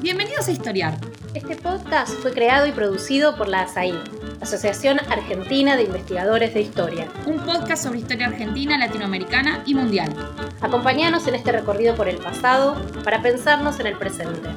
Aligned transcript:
Bienvenidos 0.00 0.46
a 0.48 0.52
Historiar. 0.52 0.98
Este 1.34 1.56
podcast 1.56 2.12
fue 2.20 2.32
creado 2.32 2.66
y 2.66 2.72
producido 2.72 3.36
por 3.36 3.48
la 3.48 3.62
ASAI, 3.62 3.94
Asociación 4.40 5.00
Argentina 5.10 5.76
de 5.76 5.84
Investigadores 5.84 6.54
de 6.54 6.60
Historia. 6.60 7.08
Un 7.26 7.40
podcast 7.40 7.84
sobre 7.84 7.98
historia 7.98 8.28
argentina, 8.28 8.78
latinoamericana 8.78 9.62
y 9.66 9.74
mundial. 9.74 10.14
Acompáñanos 10.60 11.26
en 11.26 11.34
este 11.34 11.52
recorrido 11.52 11.94
por 11.96 12.08
el 12.08 12.18
pasado 12.18 12.80
para 13.02 13.22
pensarnos 13.22 13.80
en 13.80 13.86
el 13.86 13.98
presente. 13.98 14.50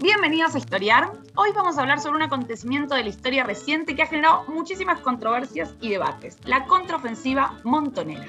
Bienvenidos 0.00 0.54
a 0.54 0.58
Historiar. 0.58 1.12
Hoy 1.36 1.50
vamos 1.54 1.78
a 1.78 1.82
hablar 1.82 2.00
sobre 2.00 2.16
un 2.16 2.22
acontecimiento 2.22 2.94
de 2.94 3.04
la 3.04 3.08
historia 3.08 3.44
reciente 3.44 3.94
que 3.94 4.02
ha 4.02 4.06
generado 4.06 4.44
muchísimas 4.48 5.00
controversias 5.00 5.74
y 5.80 5.90
debates, 5.90 6.38
la 6.44 6.66
contraofensiva 6.66 7.58
montonera. 7.62 8.24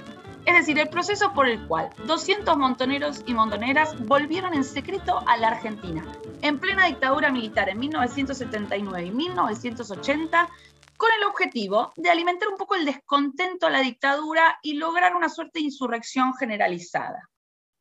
Es 0.46 0.54
decir, 0.54 0.77
el 0.77 0.89
proceso 0.89 1.34
por 1.34 1.48
el 1.48 1.68
cual 1.68 1.90
200 2.05 2.55
montoneros 2.55 3.23
y 3.26 3.34
montoneras 3.34 3.99
volvieron 4.05 4.53
en 4.53 4.63
secreto 4.63 5.23
a 5.27 5.38
la 5.38 5.48
Argentina, 5.48 6.05
en 6.41 6.59
plena 6.59 6.86
dictadura 6.86 7.31
militar 7.31 7.67
en 7.70 7.80
1979 7.80 9.08
y 9.08 9.12
1980, 9.12 10.50
con 10.98 11.09
el 11.17 11.23
objetivo 11.26 11.91
de 11.95 12.12
alimentar 12.12 12.48
un 12.48 12.58
poco 12.58 12.76
el 12.76 12.86
descontento 12.86 13.66
a 13.66 13.72
la 13.72 13.81
dictadura 13.81 14.59
y 14.62 14.73
lograr 14.73 15.16
una 15.16 15.30
suerte 15.30 15.59
de 15.59 15.66
insurrección 15.66 16.36
generalizada. 16.36 17.27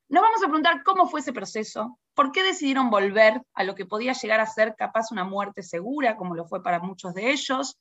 Nos 0.09 0.23
vamos 0.23 0.43
a 0.43 0.47
preguntar 0.47 0.83
cómo 0.85 1.07
fue 1.07 1.21
ese 1.21 1.35
proceso, 1.35 1.99
por 2.15 2.33
qué 2.33 2.43
decidieron 2.43 2.89
volver 2.89 3.43
a 3.53 3.65
lo 3.65 3.75
que 3.75 3.85
podía 3.85 4.15
llegar 4.15 4.41
a 4.41 4.47
ser 4.47 4.75
capaz 4.75 5.13
una 5.13 5.25
muerte 5.25 5.63
segura, 5.63 6.17
como 6.17 6.35
lo 6.35 6.47
fue 6.47 6.63
para 6.63 6.81
muchos 6.81 7.13
de 7.13 7.31
ellos, 7.31 7.79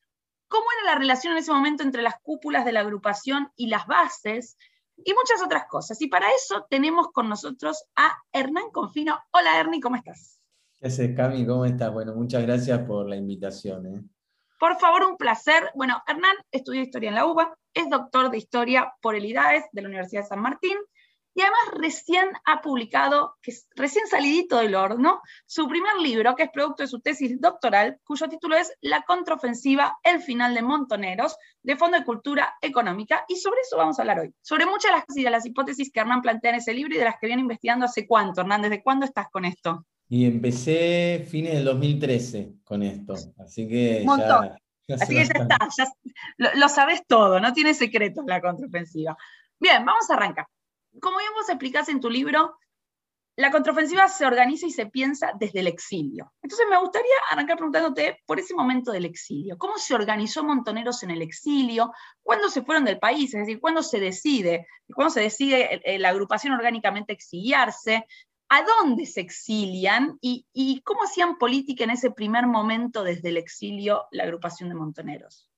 cómo 0.49 0.65
era 0.77 0.93
la 0.93 0.99
relación 0.99 1.33
en 1.33 1.39
ese 1.39 1.51
momento 1.53 1.83
entre 1.83 2.01
las 2.01 2.15
cúpulas 2.21 2.65
de 2.65 2.73
la 2.73 2.81
agrupación 2.81 3.51
y 3.55 3.67
las 3.67 3.87
bases, 3.87 4.57
y 4.97 5.13
muchas 5.13 5.43
otras 5.43 5.65
cosas. 5.69 6.01
Y 6.01 6.07
para 6.07 6.27
eso 6.31 6.65
tenemos 6.69 7.07
con 7.11 7.29
nosotros 7.29 7.85
a 7.95 8.17
Hernán 8.31 8.71
Confino. 8.71 9.19
Hola 9.31 9.59
Ernie, 9.59 9.81
¿cómo 9.81 9.95
estás? 9.95 10.39
¿Qué 10.77 10.87
haces, 10.87 11.15
Cami? 11.15 11.45
¿Cómo 11.45 11.65
estás? 11.65 11.93
Bueno, 11.93 12.13
muchas 12.13 12.43
gracias 12.43 12.79
por 12.79 13.07
la 13.07 13.15
invitación. 13.15 13.85
¿eh? 13.87 14.03
Por 14.59 14.77
favor, 14.79 15.03
un 15.03 15.17
placer. 15.17 15.71
Bueno, 15.75 16.01
Hernán 16.07 16.35
estudió 16.51 16.81
historia 16.81 17.09
en 17.09 17.15
la 17.15 17.25
UBA, 17.25 17.53
es 17.73 17.89
doctor 17.89 18.29
de 18.29 18.37
historia 18.37 18.93
por 19.01 19.15
el 19.15 19.25
IDAES 19.25 19.65
de 19.71 19.81
la 19.81 19.87
Universidad 19.87 20.21
de 20.21 20.27
San 20.27 20.41
Martín 20.41 20.77
y 21.35 21.41
además 21.41 21.59
recién 21.73 22.27
ha 22.45 22.61
publicado, 22.61 23.35
que 23.41 23.51
es 23.51 23.67
recién 23.75 24.05
salidito 24.07 24.57
del 24.57 24.75
horno, 24.75 25.21
su 25.45 25.67
primer 25.67 25.97
libro, 25.97 26.35
que 26.35 26.43
es 26.43 26.49
producto 26.51 26.83
de 26.83 26.87
su 26.87 26.99
tesis 26.99 27.39
doctoral, 27.41 27.99
cuyo 28.03 28.27
título 28.27 28.55
es 28.55 28.71
La 28.81 29.01
contraofensiva, 29.01 29.97
el 30.03 30.21
final 30.21 30.53
de 30.53 30.61
Montoneros, 30.61 31.35
de 31.63 31.75
Fondo 31.75 31.97
de 31.97 32.05
Cultura 32.05 32.53
Económica, 32.61 33.25
y 33.27 33.37
sobre 33.37 33.61
eso 33.61 33.77
vamos 33.77 33.97
a 33.97 34.03
hablar 34.03 34.19
hoy. 34.19 34.33
Sobre 34.41 34.65
muchas 34.65 34.91
de 34.91 34.97
las, 34.97 35.05
de 35.07 35.31
las 35.31 35.45
hipótesis 35.45 35.91
que 35.91 35.99
Hernán 35.99 36.21
plantea 36.21 36.51
en 36.51 36.57
ese 36.57 36.73
libro 36.73 36.93
y 36.93 36.99
de 36.99 37.05
las 37.05 37.17
que 37.19 37.27
viene 37.27 37.41
investigando 37.41 37.85
hace 37.85 38.05
cuánto, 38.05 38.41
Hernán, 38.41 38.61
¿desde 38.61 38.83
cuándo 38.83 39.05
estás 39.05 39.29
con 39.29 39.45
esto? 39.45 39.85
Y 40.09 40.25
empecé 40.25 41.25
fines 41.27 41.53
del 41.53 41.65
2013 41.65 42.57
con 42.63 42.83
esto, 42.83 43.15
así 43.39 43.67
que 43.67 44.05
ya, 44.05 44.95
Así 44.95 45.15
que 45.15 45.25
ya 45.25 45.41
está, 45.41 45.57
lo, 46.37 46.49
lo 46.55 46.69
sabes 46.69 47.03
todo, 47.07 47.39
no 47.39 47.53
tiene 47.53 47.73
secretos 47.73 48.25
la 48.27 48.41
contraofensiva. 48.41 49.17
Bien, 49.57 49.83
vamos 49.83 50.09
a 50.09 50.13
arrancar 50.13 50.45
como 50.99 51.17
bien 51.17 51.31
vos 51.35 51.49
explicás 51.49 51.89
en 51.89 51.99
tu 51.99 52.09
libro, 52.09 52.57
la 53.35 53.49
contraofensiva 53.49 54.07
se 54.09 54.25
organiza 54.25 54.67
y 54.67 54.71
se 54.71 54.85
piensa 54.85 55.31
desde 55.39 55.61
el 55.61 55.67
exilio. 55.67 56.31
Entonces 56.41 56.67
me 56.69 56.79
gustaría 56.79 57.15
arrancar 57.31 57.57
preguntándote 57.57 58.21
por 58.27 58.39
ese 58.39 58.53
momento 58.53 58.91
del 58.91 59.05
exilio. 59.05 59.57
¿Cómo 59.57 59.77
se 59.77 59.95
organizó 59.95 60.43
Montoneros 60.43 61.01
en 61.01 61.09
el 61.09 61.21
exilio? 61.23 61.91
¿Cuándo 62.21 62.49
se 62.49 62.61
fueron 62.61 62.85
del 62.85 62.99
país? 62.99 63.33
Es 63.33 63.41
decir, 63.41 63.59
¿cuándo 63.59 63.81
se 63.81 63.99
decide? 63.99 64.67
¿Cuándo 64.93 65.11
se 65.11 65.21
decide 65.21 65.81
eh, 65.83 65.97
la 65.97 66.09
agrupación 66.09 66.53
orgánicamente 66.53 67.13
exiliarse? 67.13 68.05
¿A 68.49 68.63
dónde 68.63 69.07
se 69.07 69.21
exilian? 69.21 70.19
¿Y, 70.21 70.81
cómo 70.83 71.03
hacían 71.03 71.39
política 71.39 71.85
en 71.85 71.89
ese 71.89 72.11
primer 72.11 72.45
momento 72.45 73.03
desde 73.03 73.29
el 73.29 73.37
exilio 73.37 74.05
la 74.11 74.25
agrupación 74.25 74.69
de 74.69 74.75
Montoneros? 74.75 75.49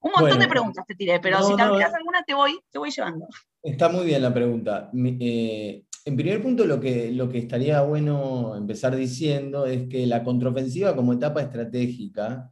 Un 0.00 0.12
montón 0.16 0.40
de 0.40 0.48
preguntas 0.48 0.84
te 0.84 0.96
tiré, 0.96 1.20
pero 1.20 1.42
si 1.44 1.54
te 1.54 1.62
olvidas 1.62 1.94
alguna 1.94 2.24
te 2.24 2.34
voy, 2.34 2.58
te 2.70 2.78
voy 2.78 2.90
llevando. 2.90 3.28
Está 3.62 3.88
muy 3.88 4.06
bien 4.06 4.22
la 4.22 4.32
pregunta. 4.32 4.90
Eh, 4.94 5.84
en 6.04 6.16
primer 6.16 6.40
punto, 6.42 6.64
lo 6.64 6.80
que, 6.80 7.10
lo 7.12 7.28
que 7.28 7.38
estaría 7.38 7.80
bueno 7.82 8.56
empezar 8.56 8.96
diciendo 8.96 9.66
es 9.66 9.88
que 9.88 10.06
la 10.06 10.22
contraofensiva 10.24 10.94
como 10.96 11.12
etapa 11.12 11.42
estratégica 11.42 12.50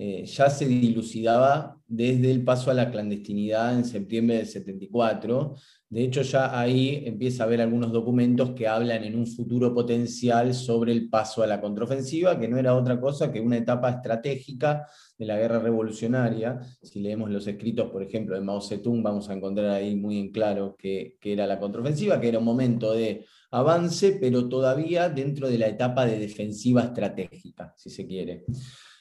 eh, 0.00 0.24
ya 0.26 0.48
se 0.48 0.64
dilucidaba 0.68 1.76
desde 1.88 2.30
el 2.30 2.44
paso 2.44 2.70
a 2.70 2.74
la 2.74 2.88
clandestinidad 2.88 3.74
en 3.74 3.84
septiembre 3.84 4.36
del 4.36 4.46
74. 4.46 5.56
De 5.88 6.04
hecho, 6.04 6.22
ya 6.22 6.56
ahí 6.56 7.02
empieza 7.04 7.42
a 7.42 7.46
haber 7.46 7.60
algunos 7.60 7.90
documentos 7.90 8.52
que 8.52 8.68
hablan 8.68 9.02
en 9.02 9.18
un 9.18 9.26
futuro 9.26 9.74
potencial 9.74 10.54
sobre 10.54 10.92
el 10.92 11.08
paso 11.08 11.42
a 11.42 11.48
la 11.48 11.60
contraofensiva, 11.60 12.38
que 12.38 12.46
no 12.46 12.58
era 12.58 12.76
otra 12.76 13.00
cosa 13.00 13.32
que 13.32 13.40
una 13.40 13.56
etapa 13.56 13.90
estratégica 13.90 14.86
de 15.18 15.26
la 15.26 15.36
guerra 15.36 15.58
revolucionaria. 15.58 16.60
Si 16.80 17.00
leemos 17.00 17.30
los 17.30 17.48
escritos, 17.48 17.90
por 17.90 18.02
ejemplo, 18.02 18.36
de 18.36 18.42
Mao 18.42 18.60
Zedong, 18.60 19.02
vamos 19.02 19.28
a 19.28 19.34
encontrar 19.34 19.70
ahí 19.70 19.96
muy 19.96 20.20
en 20.20 20.30
claro 20.30 20.76
que, 20.78 21.16
era 21.20 21.44
la 21.44 21.58
contraofensiva, 21.58 22.20
que 22.20 22.28
era 22.28 22.38
un 22.38 22.44
momento 22.44 22.92
de 22.92 23.24
avance, 23.50 24.16
pero 24.20 24.48
todavía 24.48 25.08
dentro 25.08 25.48
de 25.48 25.58
la 25.58 25.66
etapa 25.66 26.06
de 26.06 26.20
defensiva 26.20 26.82
estratégica, 26.82 27.74
si 27.76 27.90
se 27.90 28.06
quiere. 28.06 28.44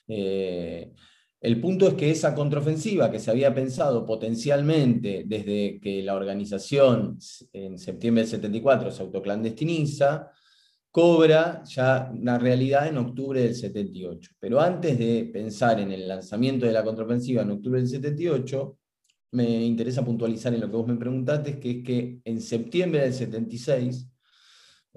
Eh, 0.07 0.93
el 1.39 1.61
punto 1.61 1.87
es 1.87 1.93
que 1.93 2.09
esa 2.09 2.33
contraofensiva 2.33 3.11
que 3.11 3.19
se 3.19 3.29
había 3.29 3.53
pensado 3.53 4.05
potencialmente 4.05 5.23
desde 5.27 5.79
que 5.79 6.01
la 6.01 6.15
organización 6.15 7.19
en 7.53 7.77
septiembre 7.77 8.23
del 8.23 8.31
74 8.31 8.91
se 8.91 9.03
autoclandestiniza, 9.03 10.31
cobra 10.89 11.63
ya 11.63 12.09
una 12.11 12.39
realidad 12.39 12.87
en 12.87 12.97
octubre 12.97 13.41
del 13.41 13.53
78. 13.53 14.31
Pero 14.39 14.59
antes 14.59 14.97
de 14.97 15.29
pensar 15.31 15.79
en 15.79 15.91
el 15.91 16.07
lanzamiento 16.07 16.65
de 16.65 16.71
la 16.71 16.83
contraofensiva 16.83 17.43
en 17.43 17.51
octubre 17.51 17.79
del 17.79 17.89
78, 17.89 18.77
me 19.31 19.63
interesa 19.63 20.03
puntualizar 20.03 20.53
en 20.55 20.61
lo 20.61 20.71
que 20.71 20.77
vos 20.77 20.87
me 20.87 20.95
preguntaste, 20.95 21.59
que 21.59 21.69
es 21.69 21.83
que 21.83 22.19
en 22.23 22.41
septiembre 22.41 23.01
del 23.01 23.13
76, 23.13 24.07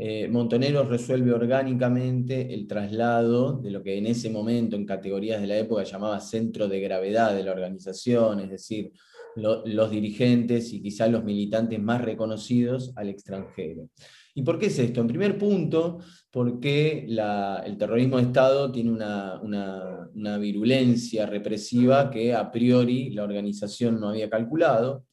eh, 0.03 0.29
Montoneros 0.29 0.89
resuelve 0.89 1.31
orgánicamente 1.31 2.55
el 2.55 2.67
traslado 2.67 3.59
de 3.59 3.71
lo 3.71 3.83
que 3.83 3.99
en 3.99 4.07
ese 4.07 4.31
momento, 4.31 4.75
en 4.75 4.87
categorías 4.87 5.43
de 5.43 5.47
la 5.47 5.59
época, 5.59 5.83
llamaba 5.83 6.21
centro 6.21 6.69
de 6.69 6.81
gravedad 6.81 7.35
de 7.35 7.45
la 7.45 7.53
organización, 7.53 8.41
es 8.41 8.49
decir, 8.49 8.93
los 9.37 9.91
dirigentes 9.91 10.73
y 10.73 10.83
quizás 10.83 11.11
los 11.11 11.23
militantes 11.23 11.81
más 11.81 12.01
reconocidos 12.01 12.93
al 12.97 13.11
extranjero. 13.11 13.91
¿Y 14.35 14.43
por 14.43 14.59
qué 14.59 14.67
es 14.67 14.79
esto? 14.79 15.03
En 15.03 15.07
primer 15.07 15.37
punto, 15.37 15.99
porque 16.31 17.07
el 17.07 17.77
terrorismo 17.77 18.17
de 18.17 18.23
Estado 18.23 18.73
tiene 18.73 18.91
una, 18.93 20.39
virulencia 20.39 21.27
represiva 21.27 22.11
que 22.11 22.35
a 22.35 22.51
priori 22.51 23.11
la 23.11 23.25
organización 23.25 24.01
no 24.01 24.09
había 24.09 24.31
calculado. 24.31 25.05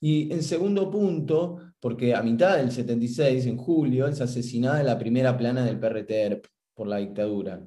Y 0.00 0.32
en 0.32 0.42
segundo 0.42 0.90
punto, 0.90 1.58
porque 1.82 2.14
a 2.14 2.22
mitad 2.22 2.58
del 2.58 2.70
76, 2.70 3.44
en 3.46 3.56
julio, 3.56 4.06
es 4.06 4.20
asesinada 4.20 4.84
la 4.84 4.96
primera 4.96 5.36
plana 5.36 5.64
del 5.64 5.80
PRTERP 5.80 6.46
por 6.74 6.86
la 6.86 6.98
dictadura. 6.98 7.60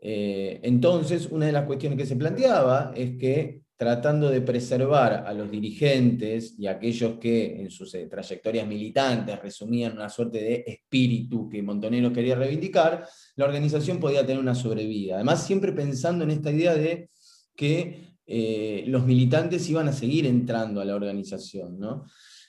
Eh, 0.00 0.60
entonces, 0.62 1.28
una 1.30 1.44
de 1.44 1.52
las 1.52 1.66
cuestiones 1.66 1.98
que 1.98 2.06
se 2.06 2.16
planteaba 2.16 2.90
es 2.96 3.18
que 3.18 3.60
tratando 3.76 4.30
de 4.30 4.40
preservar 4.40 5.24
a 5.26 5.34
los 5.34 5.50
dirigentes 5.50 6.54
y 6.58 6.68
aquellos 6.68 7.18
que 7.18 7.60
en 7.60 7.70
sus 7.70 7.94
eh, 7.94 8.06
trayectorias 8.06 8.66
militantes 8.66 9.38
resumían 9.42 9.92
una 9.92 10.08
suerte 10.08 10.38
de 10.38 10.64
espíritu 10.66 11.46
que 11.46 11.62
Montoneros 11.62 12.14
quería 12.14 12.36
reivindicar, 12.36 13.06
la 13.36 13.44
organización 13.44 14.00
podía 14.00 14.24
tener 14.24 14.40
una 14.40 14.54
sobrevida. 14.54 15.16
Además, 15.16 15.46
siempre 15.46 15.72
pensando 15.72 16.24
en 16.24 16.30
esta 16.30 16.50
idea 16.50 16.74
de 16.74 17.10
que 17.54 18.16
eh, 18.26 18.84
los 18.86 19.04
militantes 19.04 19.68
iban 19.68 19.88
a 19.88 19.92
seguir 19.92 20.24
entrando 20.24 20.80
a 20.80 20.84
la 20.86 20.94
organización. 20.94 21.78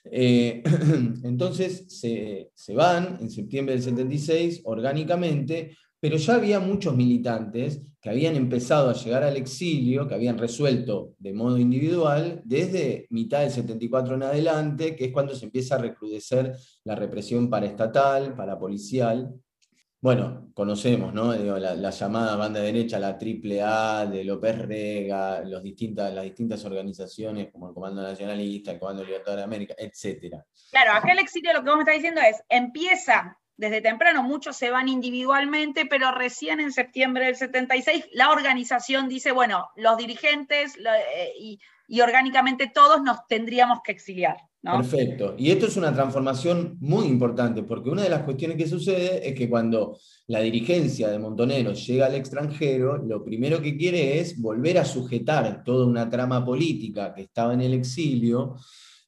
Eh, 0.03 0.63
entonces 1.23 1.85
se, 1.87 2.49
se 2.53 2.73
van 2.73 3.17
en 3.21 3.29
septiembre 3.29 3.75
del 3.75 3.83
76 3.83 4.61
orgánicamente 4.63 5.75
pero 6.01 6.17
ya 6.17 6.35
había 6.35 6.59
muchos 6.59 6.95
militantes 6.95 7.83
que 8.01 8.09
habían 8.09 8.35
empezado 8.35 8.89
a 8.89 8.93
llegar 8.93 9.23
al 9.23 9.37
exilio, 9.37 10.07
que 10.07 10.15
habían 10.15 10.39
resuelto 10.39 11.13
de 11.19 11.31
modo 11.31 11.59
individual 11.59 12.41
desde 12.43 13.05
mitad 13.11 13.41
del 13.41 13.51
74 13.51 14.15
en 14.15 14.23
adelante, 14.23 14.95
que 14.95 15.05
es 15.05 15.11
cuando 15.13 15.35
se 15.35 15.45
empieza 15.45 15.75
a 15.75 15.77
recrudecer 15.77 16.55
la 16.83 16.95
represión 16.95 17.51
paraestatal, 17.51 18.35
parapolicial. 18.35 19.31
Bueno, 20.01 20.49
conocemos 20.55 21.13
¿no? 21.13 21.31
la, 21.31 21.89
llamada 21.91 22.35
banda 22.35 22.59
derecha, 22.59 22.97
la 22.97 23.19
triple 23.19 23.61
A 23.61 24.07
de 24.07 24.23
López 24.23 24.57
Rega, 24.57 25.41
las 25.41 25.61
distintas 25.61 26.65
organizaciones 26.65 27.51
como 27.51 27.67
el 27.67 27.75
Comando 27.75 28.01
Nacionalista, 28.01 28.71
el 28.71 28.79
Comando 28.79 29.03
Libertador 29.03 29.37
de 29.37 29.43
América, 29.43 29.75
etc. 29.77 30.37
Claro, 30.71 30.93
acá 30.93 31.11
el 31.11 31.19
exilio 31.19 31.53
lo 31.53 31.63
que 31.63 31.69
vos 31.69 31.77
me 31.77 31.83
estás 31.83 31.95
diciendo 31.97 32.19
es, 32.19 32.41
empieza 32.49 33.37
desde 33.57 33.81
temprano, 33.81 34.23
muchos 34.23 34.57
se 34.57 34.71
van 34.71 34.89
individualmente, 34.89 35.85
pero 35.85 36.11
recién 36.11 36.59
en 36.59 36.71
septiembre 36.71 37.27
del 37.27 37.35
76 37.35 38.07
la 38.13 38.31
organización 38.31 39.07
dice, 39.07 39.31
bueno, 39.31 39.69
los 39.75 39.97
dirigentes 39.97 40.73
y, 41.37 41.59
y 41.91 41.99
orgánicamente 41.99 42.71
todos 42.73 43.03
nos 43.03 43.27
tendríamos 43.27 43.79
que 43.83 43.91
exiliar. 43.91 44.37
Perfecto. 44.63 45.35
Y 45.37 45.51
esto 45.51 45.65
es 45.65 45.75
una 45.75 45.93
transformación 45.93 46.77
muy 46.79 47.05
importante, 47.07 47.63
porque 47.63 47.89
una 47.89 48.03
de 48.03 48.09
las 48.09 48.23
cuestiones 48.23 48.55
que 48.55 48.65
sucede 48.65 49.27
es 49.27 49.35
que 49.35 49.49
cuando 49.49 49.97
la 50.27 50.39
dirigencia 50.39 51.09
de 51.09 51.19
Montoneros 51.19 51.85
llega 51.85 52.05
al 52.05 52.15
extranjero, 52.15 52.95
lo 52.97 53.25
primero 53.25 53.61
que 53.61 53.75
quiere 53.75 54.21
es 54.21 54.39
volver 54.39 54.77
a 54.77 54.85
sujetar 54.85 55.65
toda 55.65 55.85
una 55.85 56.09
trama 56.09 56.45
política 56.45 57.13
que 57.13 57.23
estaba 57.23 57.53
en 57.53 57.61
el 57.61 57.73
exilio 57.73 58.55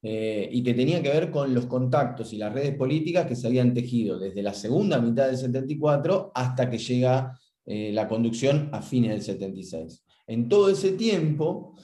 eh, 0.01 0.49
y 0.51 0.61
que 0.61 0.73
tenía 0.73 1.01
que 1.01 1.09
ver 1.09 1.31
con 1.31 1.53
los 1.53 1.67
contactos 1.67 2.33
y 2.33 2.37
las 2.37 2.51
redes 2.51 2.75
políticas 2.75 3.25
que 3.25 3.37
se 3.37 3.47
habían 3.47 3.73
tejido 3.73 4.19
desde 4.19 4.43
la 4.43 4.53
segunda 4.53 4.99
mitad 4.99 5.27
del 5.27 5.37
74 5.37 6.33
hasta 6.35 6.69
que 6.69 6.79
llega 6.79 7.39
eh, 7.65 7.91
la 7.93 8.09
conducción 8.09 8.69
a 8.73 8.81
fines 8.81 9.11
del 9.11 9.21
76. 9.21 10.03
En 10.27 10.49
todo 10.49 10.69
ese 10.69 10.91
tiempo, 10.93 11.75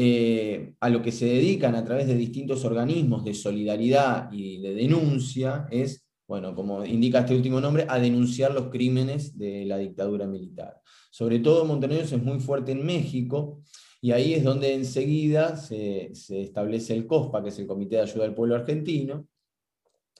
eh, 0.00 0.74
a 0.78 0.90
lo 0.90 1.02
que 1.02 1.10
se 1.10 1.26
dedican 1.26 1.74
a 1.74 1.84
través 1.84 2.06
de 2.06 2.14
distintos 2.14 2.64
organismos 2.64 3.24
de 3.24 3.34
solidaridad 3.34 4.30
y 4.30 4.58
de 4.58 4.72
denuncia 4.72 5.66
es, 5.72 6.06
bueno, 6.28 6.54
como 6.54 6.84
indica 6.84 7.18
este 7.18 7.34
último 7.34 7.60
nombre, 7.60 7.84
a 7.88 7.98
denunciar 7.98 8.54
los 8.54 8.68
crímenes 8.68 9.36
de 9.36 9.64
la 9.64 9.76
dictadura 9.76 10.28
militar. 10.28 10.80
Sobre 11.10 11.40
todo 11.40 11.64
Montenegro 11.64 12.04
es 12.04 12.22
muy 12.22 12.38
fuerte 12.38 12.70
en 12.70 12.86
México, 12.86 13.60
y 14.00 14.12
ahí 14.12 14.34
es 14.34 14.44
donde 14.44 14.72
enseguida 14.72 15.56
se, 15.56 16.12
establece 16.12 16.94
el 16.94 17.08
COSPA, 17.08 17.42
que 17.42 17.48
es 17.48 17.58
el 17.58 17.66
Comité 17.66 17.96
de 17.96 18.02
Ayuda 18.02 18.24
al 18.24 18.36
Pueblo 18.36 18.54
Argentino, 18.54 19.26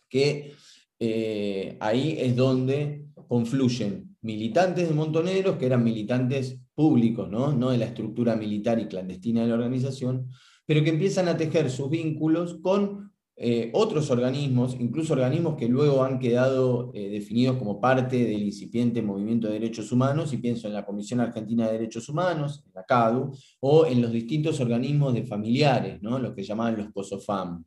que 0.08 0.54
eh, 0.98 1.76
ahí 1.78 2.16
es 2.18 2.34
donde 2.34 3.06
confluyen 3.28 4.16
militantes 4.22 4.88
de 4.88 4.94
Montoneros, 4.96 5.56
que 5.56 5.66
eran 5.66 5.84
militantes 5.84 6.58
públicos, 6.78 7.28
¿no? 7.28 7.52
no 7.52 7.70
de 7.70 7.78
la 7.78 7.86
estructura 7.86 8.36
militar 8.36 8.78
y 8.78 8.86
clandestina 8.86 9.42
de 9.42 9.48
la 9.48 9.54
organización, 9.54 10.28
pero 10.64 10.84
que 10.84 10.90
empiezan 10.90 11.26
a 11.26 11.36
tejer 11.36 11.70
sus 11.70 11.90
vínculos 11.90 12.60
con 12.62 13.10
eh, 13.34 13.70
otros 13.72 14.12
organismos, 14.12 14.76
incluso 14.78 15.14
organismos 15.14 15.56
que 15.56 15.66
luego 15.66 16.04
han 16.04 16.20
quedado 16.20 16.92
eh, 16.94 17.08
definidos 17.08 17.56
como 17.56 17.80
parte 17.80 18.24
del 18.24 18.44
incipiente 18.44 19.02
movimiento 19.02 19.48
de 19.48 19.54
derechos 19.54 19.90
humanos, 19.90 20.32
y 20.32 20.36
pienso 20.36 20.68
en 20.68 20.74
la 20.74 20.86
Comisión 20.86 21.18
Argentina 21.18 21.66
de 21.66 21.72
Derechos 21.72 22.08
Humanos, 22.08 22.62
en 22.64 22.72
la 22.72 22.84
CADU, 22.84 23.32
o 23.58 23.84
en 23.84 24.00
los 24.00 24.12
distintos 24.12 24.60
organismos 24.60 25.14
de 25.14 25.26
familiares, 25.26 26.00
¿no? 26.00 26.20
los 26.20 26.32
que 26.32 26.44
llamaban 26.44 26.76
los 26.76 26.92
COSOFAM. 26.92 27.64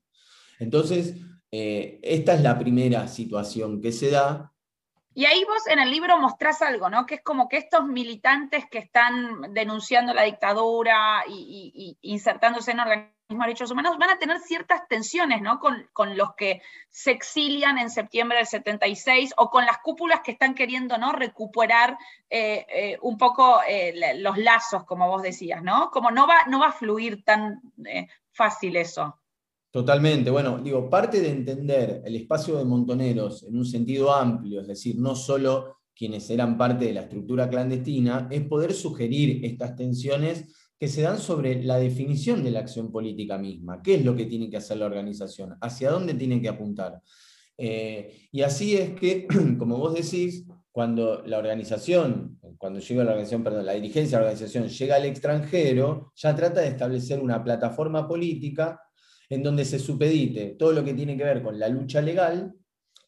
Entonces, 0.57 1.17
eh, 1.51 1.99
esta 2.01 2.35
es 2.35 2.41
la 2.41 2.57
primera 2.57 3.09
situación 3.09 3.81
que 3.81 3.91
se 3.91 4.09
da, 4.09 4.50
y 5.13 5.25
ahí 5.25 5.43
vos 5.43 5.67
en 5.67 5.79
el 5.79 5.91
libro 5.91 6.17
mostrás 6.19 6.61
algo, 6.61 6.89
¿no? 6.89 7.05
Que 7.05 7.15
es 7.15 7.21
como 7.21 7.49
que 7.49 7.57
estos 7.57 7.85
militantes 7.85 8.65
que 8.69 8.77
están 8.77 9.53
denunciando 9.53 10.13
la 10.13 10.23
dictadura 10.23 11.23
y, 11.27 11.97
insertándose 12.01 12.71
en 12.71 12.79
organismos 12.79 13.11
de 13.27 13.37
derechos 13.37 13.71
humanos 13.71 13.97
van 13.97 14.11
a 14.11 14.19
tener 14.19 14.39
ciertas 14.39 14.87
tensiones, 14.87 15.41
¿no? 15.41 15.59
Con, 15.59 16.17
los 16.17 16.33
que 16.35 16.61
se 16.89 17.11
exilian 17.11 17.77
en 17.77 17.89
septiembre 17.89 18.37
del 18.37 18.47
76 18.47 19.33
o 19.37 19.49
con 19.49 19.65
las 19.65 19.79
cúpulas 19.79 20.21
que 20.21 20.31
están 20.31 20.53
queriendo, 20.53 20.97
¿no? 20.97 21.11
Recuperar 21.11 21.97
eh, 22.29 22.65
eh, 22.69 22.97
un 23.01 23.17
poco 23.17 23.61
eh, 23.67 24.15
los 24.17 24.37
lazos, 24.37 24.85
como 24.85 25.09
vos 25.09 25.21
decías, 25.21 25.61
¿no? 25.61 25.91
Como 25.91 26.11
no 26.11 26.25
va, 26.25 26.45
no 26.47 26.59
va 26.59 26.67
a 26.67 26.73
fluir 26.73 27.23
tan 27.25 27.61
fácil 28.31 28.77
eso. 28.77 29.20
Totalmente. 29.71 30.29
Bueno, 30.29 30.59
digo, 30.61 30.89
parte 30.89 31.21
de 31.21 31.29
entender 31.29 32.01
el 32.03 32.15
espacio 32.17 32.57
de 32.57 32.65
montoneros 32.65 33.43
en 33.43 33.57
un 33.57 33.65
sentido 33.65 34.13
amplio, 34.13 34.59
es 34.59 34.67
decir, 34.67 34.97
no 34.99 35.15
solo 35.15 35.77
quienes 35.95 36.29
eran 36.29 36.57
parte 36.57 36.85
de 36.85 36.93
la 36.93 37.01
estructura 37.01 37.49
clandestina, 37.49 38.27
es 38.29 38.41
poder 38.47 38.73
sugerir 38.73 39.45
estas 39.45 39.77
tensiones 39.77 40.73
que 40.77 40.89
se 40.89 41.03
dan 41.03 41.19
sobre 41.19 41.63
la 41.63 41.77
definición 41.77 42.43
de 42.43 42.51
la 42.51 42.59
acción 42.59 42.91
política 42.91 43.37
misma. 43.37 43.81
¿Qué 43.81 43.95
es 43.95 44.03
lo 44.03 44.13
que 44.13 44.25
tiene 44.25 44.49
que 44.49 44.57
hacer 44.57 44.77
la 44.77 44.87
organización? 44.87 45.55
¿Hacia 45.61 45.89
dónde 45.89 46.15
tiene 46.15 46.41
que 46.41 46.49
apuntar? 46.49 47.01
Eh, 47.57 48.27
y 48.31 48.41
así 48.41 48.75
es 48.75 48.93
que, 48.99 49.25
como 49.57 49.77
vos 49.77 49.93
decís, 49.93 50.45
cuando 50.71 51.21
la 51.25 51.37
organización, 51.37 52.39
cuando 52.57 52.79
llega 52.79 53.03
la 53.03 53.11
organización, 53.11 53.43
perdón, 53.43 53.65
la 53.67 53.73
dirigencia 53.73 54.17
de 54.17 54.25
la 54.25 54.31
organización 54.31 54.67
llega 54.67 54.95
al 54.95 55.05
extranjero, 55.05 56.11
ya 56.15 56.35
trata 56.35 56.59
de 56.61 56.67
establecer 56.67 57.21
una 57.21 57.41
plataforma 57.41 58.05
política 58.07 58.81
en 59.31 59.41
donde 59.41 59.63
se 59.63 59.79
supedite 59.79 60.55
todo 60.59 60.73
lo 60.73 60.83
que 60.83 60.93
tiene 60.93 61.15
que 61.15 61.23
ver 61.23 61.41
con 61.41 61.57
la 61.57 61.69
lucha 61.69 62.01
legal 62.01 62.53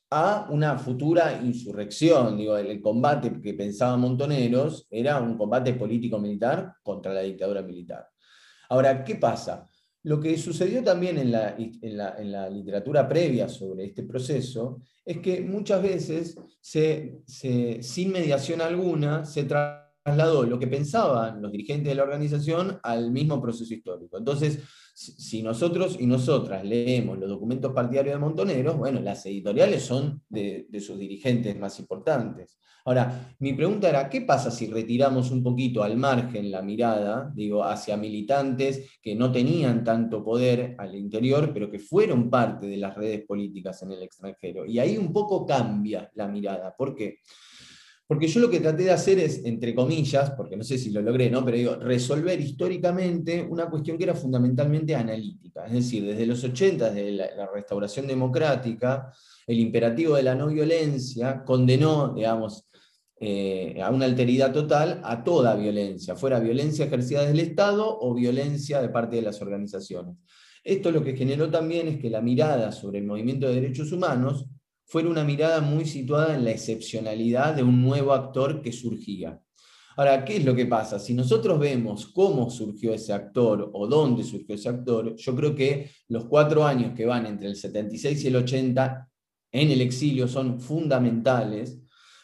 a 0.09 0.47
una 0.49 0.77
futura 0.77 1.41
insurrección. 1.43 2.37
Digo, 2.37 2.55
el, 2.55 2.81
combate 2.81 3.41
que 3.41 3.53
pensaba 3.53 3.97
Montoneros 3.97 4.87
era 4.89 5.19
un 5.19 5.37
combate 5.37 5.73
político-militar 5.73 6.75
contra 6.81 7.13
la 7.13 7.21
dictadura 7.21 7.61
militar. 7.61 8.07
Ahora, 8.69 9.03
¿qué 9.03 9.15
pasa? 9.15 9.67
Lo 10.03 10.21
que 10.21 10.37
sucedió 10.37 10.81
también 10.81 11.17
en 11.17 11.31
la, 11.33 11.57
en 11.57 12.31
la, 12.31 12.49
literatura 12.49 13.05
previa 13.05 13.49
sobre 13.49 13.85
este 13.85 14.03
proceso 14.03 14.81
es 15.03 15.17
que 15.17 15.41
muchas 15.41 15.83
veces, 15.83 16.37
se, 16.61 17.19
sin 17.81 18.11
mediación 18.13 18.61
alguna, 18.61 19.25
se 19.25 19.43
trasladó 19.43 20.43
lo 20.43 20.57
que 20.57 20.67
pensaban 20.67 21.41
los 21.41 21.51
dirigentes 21.51 21.89
de 21.89 21.95
la 21.95 22.03
organización 22.03 22.79
al 22.81 23.11
mismo 23.11 23.41
proceso 23.41 23.73
histórico. 23.73 24.17
Entonces, 24.17 24.59
si 24.93 25.41
nosotros 25.41 25.97
y 25.99 26.05
nosotras 26.05 26.63
leemos 26.63 27.17
los 27.17 27.27
documentos 27.27 27.73
partidarios 27.73 28.15
de 28.15 28.19
Montoneros, 28.19 28.77
bueno, 28.77 29.01
las 29.01 29.25
editoriales 29.25 29.83
son 29.83 30.21
de, 30.29 30.67
sus 30.79 30.99
dirigentes 30.99 31.57
más 31.57 31.79
importantes. 31.79 32.59
Ahora, 32.85 33.35
mi 33.39 33.53
pregunta 33.53 33.89
era, 33.89 34.09
¿qué 34.09 34.21
pasa 34.21 34.51
si 34.51 34.67
retiramos 34.67 35.31
un 35.31 35.41
poquito 35.41 35.83
al 35.83 35.97
margen 35.97 36.51
la 36.51 36.61
mirada, 36.61 37.31
digo, 37.33 37.63
hacia 37.63 37.97
militantes 37.97 38.99
que 39.01 39.15
no 39.15 39.31
tenían 39.31 39.83
tanto 39.83 40.23
poder 40.23 40.75
al 40.77 40.93
interior, 40.93 41.51
pero 41.53 41.71
que 41.71 41.79
fueron 41.79 42.29
parte 42.29 42.67
de 42.67 42.77
las 42.77 42.95
redes 42.95 43.25
políticas 43.25 43.81
en 43.83 43.93
el 43.93 44.03
extranjero? 44.03 44.65
Y 44.65 44.79
ahí 44.79 44.97
un 44.97 45.11
poco 45.11 45.45
cambia 45.45 46.11
la 46.15 46.27
mirada. 46.27 46.75
¿Por 46.75 46.93
qué? 46.93 47.19
Porque 47.21 47.21
yo 48.19 48.39
lo 48.39 48.49
que 48.49 48.59
traté 48.59 48.83
de 48.83 48.91
hacer 48.91 49.19
es, 49.19 49.43
entre 49.45 49.73
comillas, 49.75 50.31
porque 50.31 50.57
no 50.57 50.63
sé 50.63 50.77
si 50.77 50.89
lo 50.91 51.01
logré, 51.01 51.29
¿no? 51.29 51.43
pero 51.43 51.57
digo, 51.57 51.75
resolver 51.75 52.39
históricamente 52.39 53.45
una 53.49 53.69
cuestión 53.69 53.97
que 53.97 54.05
era 54.05 54.15
fundamentalmente 54.15 54.95
analítica. 54.95 55.65
Es 55.65 55.73
decir, 55.73 56.05
desde 56.05 56.25
los 56.25 56.43
80, 56.43 56.91
desde 56.91 57.11
la, 57.11 57.49
restauración 57.53 58.07
democrática, 58.07 59.11
el 59.47 59.59
imperativo 59.59 60.15
de 60.15 60.23
la 60.23 60.35
no 60.35 60.47
violencia 60.47 61.43
condenó, 61.43 62.13
digamos, 62.13 62.67
eh, 63.19 63.79
a 63.81 63.89
una 63.89 64.05
alteridad 64.05 64.51
total 64.51 64.99
a 65.03 65.23
toda 65.23 65.55
violencia, 65.55 66.15
fuera 66.15 66.39
violencia 66.39 66.85
ejercida 66.85 67.21
desde 67.21 67.33
el 67.33 67.39
Estado 67.39 67.97
o 67.99 68.13
violencia 68.13 68.81
de 68.81 68.89
parte 68.89 69.15
de 69.15 69.21
las 69.21 69.41
organizaciones. 69.41 70.17
Esto 70.63 70.91
lo 70.91 71.03
que 71.03 71.15
generó 71.15 71.49
también 71.49 71.87
es 71.87 71.99
que 71.99 72.09
la 72.09 72.21
mirada 72.21 72.71
sobre 72.71 72.99
el 72.99 73.05
movimiento 73.05 73.47
de 73.47 73.55
derechos 73.55 73.91
humanos 73.91 74.47
fuera 74.85 75.09
una 75.09 75.23
mirada 75.23 75.61
muy 75.61 75.85
situada 75.85 76.35
en 76.35 76.45
la 76.45 76.51
excepcionalidad 76.51 77.55
de 77.55 77.63
un 77.63 77.81
nuevo 77.81 78.13
actor 78.13 78.61
que 78.61 78.71
surgía. 78.71 79.41
Ahora, 79.95 80.25
¿qué 80.25 80.37
es 80.37 80.45
lo 80.45 80.55
que 80.55 80.65
pasa? 80.65 80.99
Si 80.99 81.13
nosotros 81.13 81.59
vemos 81.59 82.07
cómo 82.07 82.49
surgió 82.49 82.93
ese 82.93 83.13
actor 83.13 83.69
o 83.73 83.87
dónde 83.87 84.23
surgió 84.23 84.55
ese 84.55 84.69
actor, 84.69 85.15
yo 85.15 85.35
creo 85.35 85.55
que 85.55 85.91
los 86.07 86.25
cuatro 86.25 86.65
años 86.65 86.93
que 86.95 87.05
van 87.05 87.27
entre 87.27 87.47
el 87.47 87.55
76 87.55 88.23
y 88.23 88.27
el 88.27 88.35
80 88.37 89.09
en 89.51 89.71
el 89.71 89.81
exilio 89.81 90.27
son 90.27 90.59
fundamentales, 90.59 91.79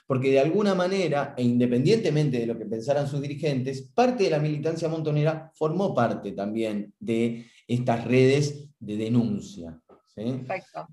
porque 0.07 0.31
de 0.31 0.39
alguna 0.39 0.73
manera, 0.73 1.35
e 1.37 1.43
independientemente 1.43 2.39
de 2.39 2.47
lo 2.47 2.57
que 2.57 2.65
pensaran 2.65 3.07
sus 3.07 3.21
dirigentes, 3.21 3.83
parte 3.93 4.23
de 4.23 4.31
la 4.31 4.39
militancia 4.39 4.89
montonera 4.89 5.51
formó 5.53 5.93
parte 5.93 6.31
también 6.31 6.91
de 6.99 7.45
estas 7.67 8.05
redes 8.05 8.67
de 8.79 8.97
denuncia. 8.97 9.79
Perfecto 10.15 10.87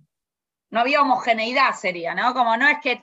no 0.71 0.81
había 0.81 1.03
homogeneidad, 1.03 1.75
sería, 1.81 2.15
¿no? 2.15 2.35
Como 2.35 2.57
no 2.57 2.67
es 2.67 2.79
que, 2.83 3.01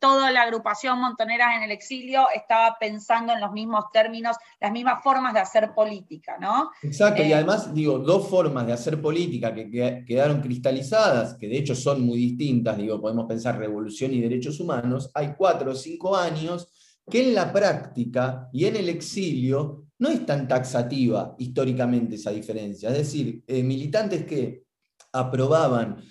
toda 0.00 0.30
la 0.30 0.42
agrupación 0.42 0.98
Montoneras 0.98 1.56
en 1.56 1.62
el 1.62 1.70
exilio 1.70 2.26
estaba 2.34 2.76
pensando 2.80 3.32
en 3.34 3.40
los 3.40 3.52
mismos 3.52 3.84
términos, 3.92 4.36
las 4.58 4.72
mismas 4.72 5.02
formas 5.02 5.34
de 5.34 5.40
hacer 5.40 5.74
política, 5.74 6.38
¿no? 6.40 6.70
Exacto, 6.82 7.22
y 7.22 7.32
eh, 7.32 7.34
además, 7.34 7.74
digo, 7.74 7.98
dos 7.98 8.28
formas 8.28 8.66
de 8.66 8.72
hacer 8.72 9.00
política 9.02 9.54
que, 9.54 10.04
quedaron 10.06 10.40
cristalizadas, 10.40 11.34
que 11.34 11.48
de 11.48 11.58
hecho 11.58 11.74
son 11.74 12.02
muy 12.02 12.16
distintas, 12.18 12.78
digo, 12.78 13.00
podemos 13.00 13.26
pensar 13.26 13.58
revolución 13.58 14.14
y 14.14 14.20
derechos 14.20 14.60
humanos, 14.60 15.10
hay 15.14 15.34
cuatro 15.36 15.72
o 15.72 15.74
cinco 15.74 16.16
años 16.16 16.68
que 17.08 17.28
en 17.28 17.34
la 17.34 17.52
práctica 17.52 18.48
y 18.52 18.64
en 18.64 18.76
el 18.76 18.88
exilio 18.88 19.84
no 19.98 20.08
es 20.08 20.24
tan 20.26 20.48
taxativa 20.48 21.34
históricamente 21.38 22.16
esa 22.16 22.30
diferencia. 22.30 22.90
Es 22.90 22.98
decir, 22.98 23.42
eh, 23.46 23.62
militantes 23.62 24.24
que 24.24 24.64
aprobaban 25.12 26.02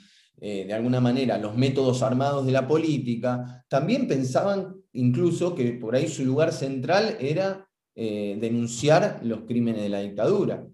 eh, 0.42 0.65
de 0.65 0.74
alguna 0.74 1.00
manera 1.00 1.38
los 1.38 1.56
métodos 1.56 2.04
armados 2.04 2.46
de 2.46 2.51
la 2.51 2.68
política, 2.68 3.65
también 3.70 4.08
pensaban 4.08 4.75
incluso 4.92 5.56
que 5.56 5.72
por 5.74 5.96
ahí 5.96 6.08
su 6.08 6.25
lugar 6.25 6.51
central 6.51 7.18
era 7.20 7.68
eh, 7.96 8.38
denunciar 8.39 9.22
los 9.24 9.42
crímenes 9.42 9.82
de 9.82 9.89
la 9.89 10.01
dictadura, 10.01 10.68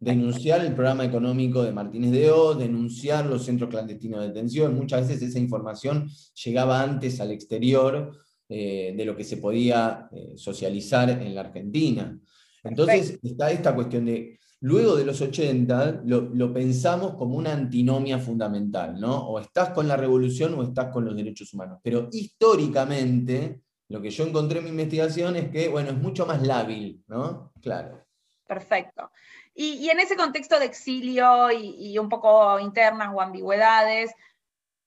denunciar 0.00 0.64
el 0.64 0.74
programa 0.74 1.04
económico 1.04 1.62
de 1.62 1.72
Martínez 1.72 2.12
de 2.12 2.30
O, 2.30 2.54
denunciar 2.54 3.26
los 3.26 3.44
centros 3.44 3.68
clandestinos 3.68 4.20
de 4.20 4.28
detención. 4.28 4.74
Muchas 4.74 5.06
veces 5.06 5.28
esa 5.28 5.38
información 5.38 6.08
llegaba 6.42 6.82
antes 6.82 7.20
al 7.20 7.30
exterior 7.30 8.18
eh, 8.48 8.94
de 8.96 9.04
lo 9.04 9.14
que 9.16 9.24
se 9.24 9.36
podía 9.36 10.08
socializar 10.36 11.10
en 11.10 11.34
la 11.34 11.42
Argentina. 11.42 12.18
Entonces 12.62 13.18
está 13.22 13.50
esta 13.50 13.74
cuestión 13.74 14.06
de 14.06 14.38
luego 14.60 14.96
de 14.96 15.04
los 15.04 15.20
80 15.20 16.02
lo, 16.04 16.52
pensamos 16.52 17.14
como 17.14 17.36
una 17.36 17.52
antinomia 17.52 18.18
fundamental, 18.18 18.98
¿no? 18.98 19.28
O 19.28 19.38
estás 19.38 19.70
con 19.70 19.86
la 19.86 19.96
revolución 19.96 20.54
o 20.54 20.62
estás 20.62 20.90
con 20.92 21.04
los 21.04 21.14
derechos 21.14 21.52
humanos. 21.52 21.80
Pero 21.82 22.08
históricamente, 22.12 23.60
lo 23.88 24.00
que 24.00 24.10
yo 24.10 24.24
encontré 24.24 24.58
en 24.58 24.64
mi 24.64 24.70
investigación 24.70 25.36
es 25.36 25.50
que, 25.50 25.68
bueno, 25.68 25.90
es 25.90 25.98
mucho 25.98 26.24
más 26.26 26.42
lábil, 26.42 27.04
¿no? 27.06 27.52
Claro. 27.60 28.04
Perfecto. 28.46 29.10
Y, 29.54 29.88
en 29.88 30.00
ese 30.00 30.16
contexto 30.16 30.58
de 30.58 30.66
exilio 30.66 31.50
y, 31.52 31.96
un 31.98 32.08
poco 32.08 32.58
internas 32.58 33.10
o 33.14 33.20
ambigüedades, 33.20 34.12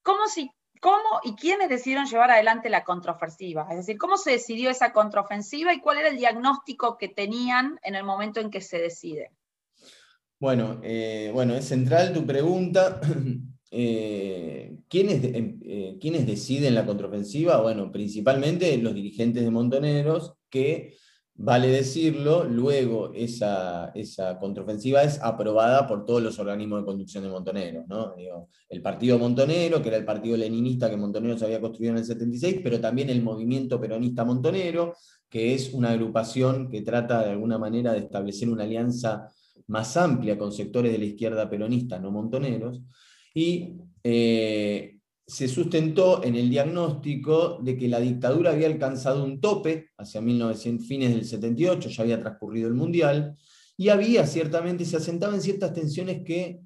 ¿cómo, 0.04 0.28
si, 0.28 0.52
¿cómo 0.82 1.22
y 1.24 1.36
quiénes 1.36 1.70
decidieron 1.70 2.06
llevar 2.06 2.32
adelante 2.32 2.70
la 2.70 2.84
contraofensiva? 2.84 3.68
Es 3.70 3.78
decir, 3.78 3.98
¿cómo 3.98 4.18
se 4.18 4.32
decidió 4.32 4.70
esa 4.70 4.92
contraofensiva 4.92 5.74
y 5.74 5.80
cuál 5.82 6.00
era 6.00 6.10
el 6.10 6.18
diagnóstico 6.18 6.98
que 6.98 7.08
tenían 7.08 7.80
en 7.84 7.96
el 7.96 8.04
momento 8.04 8.40
en 8.40 8.52
que 8.52 8.62
se 8.62 8.80
decide? 8.80 9.32
Bueno, 10.40 10.80
eh, 10.84 11.32
bueno 11.34 11.56
es 11.56 11.66
central 11.66 12.14
tu 12.14 12.26
pregunta. 12.26 13.02
Eh, 13.70 14.78
¿quiénes, 14.88 15.20
eh, 15.26 15.98
¿Quiénes 16.00 16.26
deciden 16.26 16.74
la 16.74 16.86
contraofensiva? 16.86 17.62
Bueno, 17.62 17.92
principalmente 17.92 18.78
los 18.78 18.96
dirigentes 18.96 19.44
de 19.44 19.52
Montoneros 19.52 20.36
que 20.50 20.96
Vale 21.40 21.68
decirlo, 21.68 22.46
luego 22.46 23.14
esa, 23.14 23.92
esa 23.94 24.40
contraofensiva 24.40 25.04
es 25.04 25.22
aprobada 25.22 25.86
por 25.86 26.04
todos 26.04 26.20
los 26.20 26.40
organismos 26.40 26.80
de 26.80 26.86
conducción 26.86 27.24
de 27.24 27.30
Montoneros. 27.30 27.88
¿no? 27.88 28.16
el 28.70 28.82
partido 28.82 29.20
Montonero, 29.20 29.80
que 29.80 29.90
era 29.90 29.98
el 29.98 30.06
partido 30.06 30.36
leninista 30.36 30.90
que 30.90 30.98
Montonero 30.98 31.38
se 31.38 31.46
había 31.46 31.62
construido 31.62 31.92
en 31.92 32.00
el 32.00 32.06
76, 32.06 32.62
pero 32.64 32.82
también 32.82 33.12
el 33.12 33.22
movimiento 33.22 33.80
peronista 33.80 34.26
Montonero, 34.26 34.96
que 35.30 35.54
es 35.54 35.74
una 35.74 35.92
agrupación 35.92 36.72
que 36.72 36.82
trata 36.82 37.24
de 37.24 37.32
alguna 37.34 37.60
manera 37.60 37.94
de 37.94 38.00
establecer 38.00 38.50
una 38.50 38.64
alianza 38.64 39.30
más 39.68 39.98
amplia 39.98 40.38
con 40.38 40.52
sectores 40.52 40.92
de 40.92 40.98
la 40.98 41.06
izquierda 41.06 41.50
peronista, 41.50 42.00
no 42.00 42.12
montoneros, 42.12 42.82
y 43.34 43.74
eh, 44.04 44.98
se 45.26 45.48
sustentó 45.48 46.24
en 46.24 46.36
el 46.36 46.50
diagnóstico 46.50 47.60
de 47.62 47.78
que 47.78 47.90
la 47.90 48.00
dictadura 48.00 48.52
había 48.52 48.68
alcanzado 48.68 49.24
un 49.24 49.42
tope 49.42 49.90
hacia 49.98 50.22
1900, 50.22 50.88
fines 50.88 51.14
del 51.14 51.26
78, 51.26 51.90
ya 51.90 52.04
había 52.04 52.20
transcurrido 52.20 52.70
el 52.70 52.76
Mundial, 52.76 53.36
y 53.76 53.90
había 53.90 54.26
ciertamente, 54.26 54.86
se 54.86 54.98
asentaban 54.98 55.42
ciertas 55.42 55.74
tensiones 55.74 56.24
que, 56.24 56.62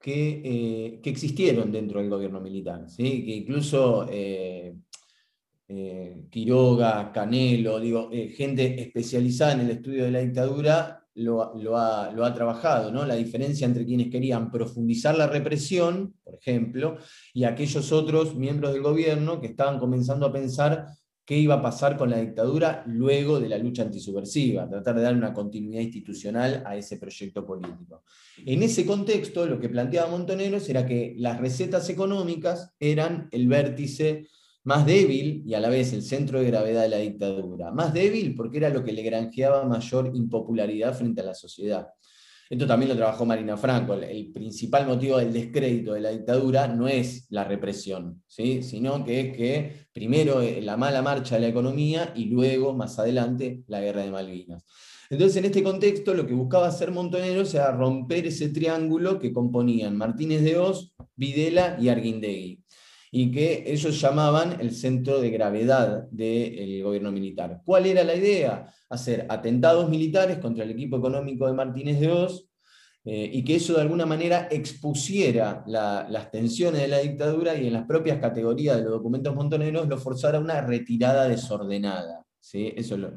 que, 0.00 0.42
eh, 0.44 1.00
existieron 1.04 1.70
dentro 1.70 2.00
del 2.00 2.08
gobierno 2.08 2.40
militar, 2.40 2.88
¿sí? 2.88 3.24
que 3.24 3.36
incluso 3.36 4.06
eh, 4.10 4.74
Quiroga, 6.30 7.12
Canelo, 7.12 7.78
digo, 7.78 8.10
gente 8.10 8.80
especializada 8.80 9.52
en 9.52 9.60
el 9.60 9.70
estudio 9.70 10.04
de 10.04 10.10
la 10.10 10.18
dictadura, 10.18 10.99
lo, 11.14 11.76
ha, 11.76 12.34
trabajado, 12.34 12.92
¿no? 12.92 13.04
La 13.04 13.14
diferencia 13.14 13.66
entre 13.66 13.84
quienes 13.84 14.10
querían 14.10 14.50
profundizar 14.50 15.16
la 15.16 15.26
represión, 15.26 16.14
por 16.22 16.34
ejemplo, 16.34 16.98
y 17.34 17.44
aquellos 17.44 17.92
otros 17.92 18.36
miembros 18.36 18.72
del 18.72 18.82
gobierno 18.82 19.40
que 19.40 19.48
estaban 19.48 19.78
comenzando 19.78 20.26
a 20.26 20.32
pensar 20.32 20.86
qué 21.24 21.38
iba 21.38 21.54
a 21.54 21.62
pasar 21.62 21.96
con 21.96 22.10
la 22.10 22.18
dictadura 22.18 22.82
luego 22.86 23.38
de 23.38 23.48
la 23.48 23.58
lucha 23.58 23.82
antisubversiva, 23.82 24.68
tratar 24.68 24.96
de 24.96 25.02
dar 25.02 25.14
una 25.14 25.32
continuidad 25.32 25.82
institucional 25.82 26.62
a 26.66 26.76
ese 26.76 26.96
proyecto 26.96 27.46
político. 27.46 28.02
En 28.44 28.62
ese 28.62 28.84
contexto, 28.84 29.46
lo 29.46 29.60
que 29.60 29.68
planteaba 29.68 30.10
Montoneros 30.10 30.68
era 30.68 30.86
que 30.86 31.14
las 31.18 31.38
recetas 31.38 31.88
económicas 31.88 32.74
eran 32.80 33.28
el 33.30 33.46
vértice 33.46 34.26
más 34.64 34.84
débil 34.84 35.42
y 35.46 35.54
a 35.54 35.60
la 35.60 35.68
vez 35.68 35.92
el 35.92 36.02
centro 36.02 36.40
de 36.40 36.46
gravedad 36.46 36.82
de 36.82 36.88
la 36.88 36.98
dictadura. 36.98 37.70
Más 37.70 37.92
débil 37.92 38.34
porque 38.34 38.58
era 38.58 38.68
lo 38.68 38.84
que 38.84 38.92
le 38.92 39.02
granjeaba 39.02 39.64
mayor 39.64 40.10
impopularidad 40.14 40.94
frente 40.94 41.22
a 41.22 41.24
la 41.24 41.34
sociedad. 41.34 41.88
Esto 42.50 42.66
también 42.66 42.88
lo 42.88 42.96
trabajó 42.96 43.24
Marina 43.24 43.56
Franco. 43.56 43.94
El 43.94 44.32
principal 44.32 44.84
motivo 44.86 45.18
del 45.18 45.32
descrédito 45.32 45.94
de 45.94 46.00
la 46.00 46.10
dictadura 46.10 46.66
no 46.66 46.88
es 46.88 47.26
la 47.30 47.44
represión, 47.44 48.24
¿sí? 48.26 48.64
sino 48.64 49.04
que 49.04 49.20
es 49.20 49.36
que 49.36 49.86
primero 49.92 50.42
eh, 50.42 50.60
la 50.60 50.76
mala 50.76 51.00
marcha 51.00 51.36
de 51.36 51.42
la 51.42 51.48
economía 51.48 52.12
y 52.16 52.24
luego, 52.24 52.74
más 52.74 52.98
adelante, 52.98 53.62
la 53.68 53.80
guerra 53.80 54.02
de 54.02 54.10
Malvinas. 54.10 54.64
Entonces, 55.10 55.36
en 55.36 55.44
este 55.44 55.62
contexto, 55.62 56.12
lo 56.12 56.26
que 56.26 56.34
buscaba 56.34 56.66
hacer 56.66 56.90
Montoneros 56.90 57.54
era 57.54 57.70
romper 57.70 58.26
ese 58.26 58.48
triángulo 58.48 59.20
que 59.20 59.32
componían 59.32 59.96
Martínez 59.96 60.42
de 60.42 60.58
Oz, 60.58 60.92
Videla 61.14 61.76
y 61.80 61.88
Arguindegui 61.88 62.60
y 63.10 63.32
que 63.32 63.64
ellos 63.66 64.00
llamaban 64.00 64.60
el 64.60 64.72
centro 64.72 65.20
de 65.20 65.30
gravedad 65.30 66.08
del 66.10 66.82
gobierno 66.82 67.10
militar. 67.10 67.60
¿Cuál 67.64 67.86
era 67.86 68.04
la 68.04 68.14
idea? 68.14 68.72
Hacer 68.88 69.26
atentados 69.28 69.88
militares 69.88 70.38
contra 70.38 70.64
el 70.64 70.70
equipo 70.70 70.98
económico 70.98 71.46
de 71.46 71.52
Martínez 71.52 71.98
de 71.98 72.10
Oz 72.10 72.48
eh, 73.04 73.30
y 73.32 73.42
que 73.42 73.56
eso 73.56 73.74
de 73.74 73.80
alguna 73.80 74.06
manera 74.06 74.46
expusiera 74.50 75.64
las 75.66 76.30
tensiones 76.30 76.82
de 76.82 76.88
la 76.88 76.98
dictadura 76.98 77.54
y 77.56 77.66
en 77.66 77.72
las 77.72 77.86
propias 77.86 78.18
categorías 78.18 78.76
de 78.76 78.84
los 78.84 78.92
documentos 78.92 79.34
montoneros 79.34 79.88
lo 79.88 79.98
forzara 79.98 80.38
a 80.38 80.40
una 80.40 80.60
retirada 80.60 81.28
desordenada. 81.28 82.24
¿sí? 82.38 82.72
Eso 82.76 82.94
es 82.94 83.00
lo, 83.00 83.12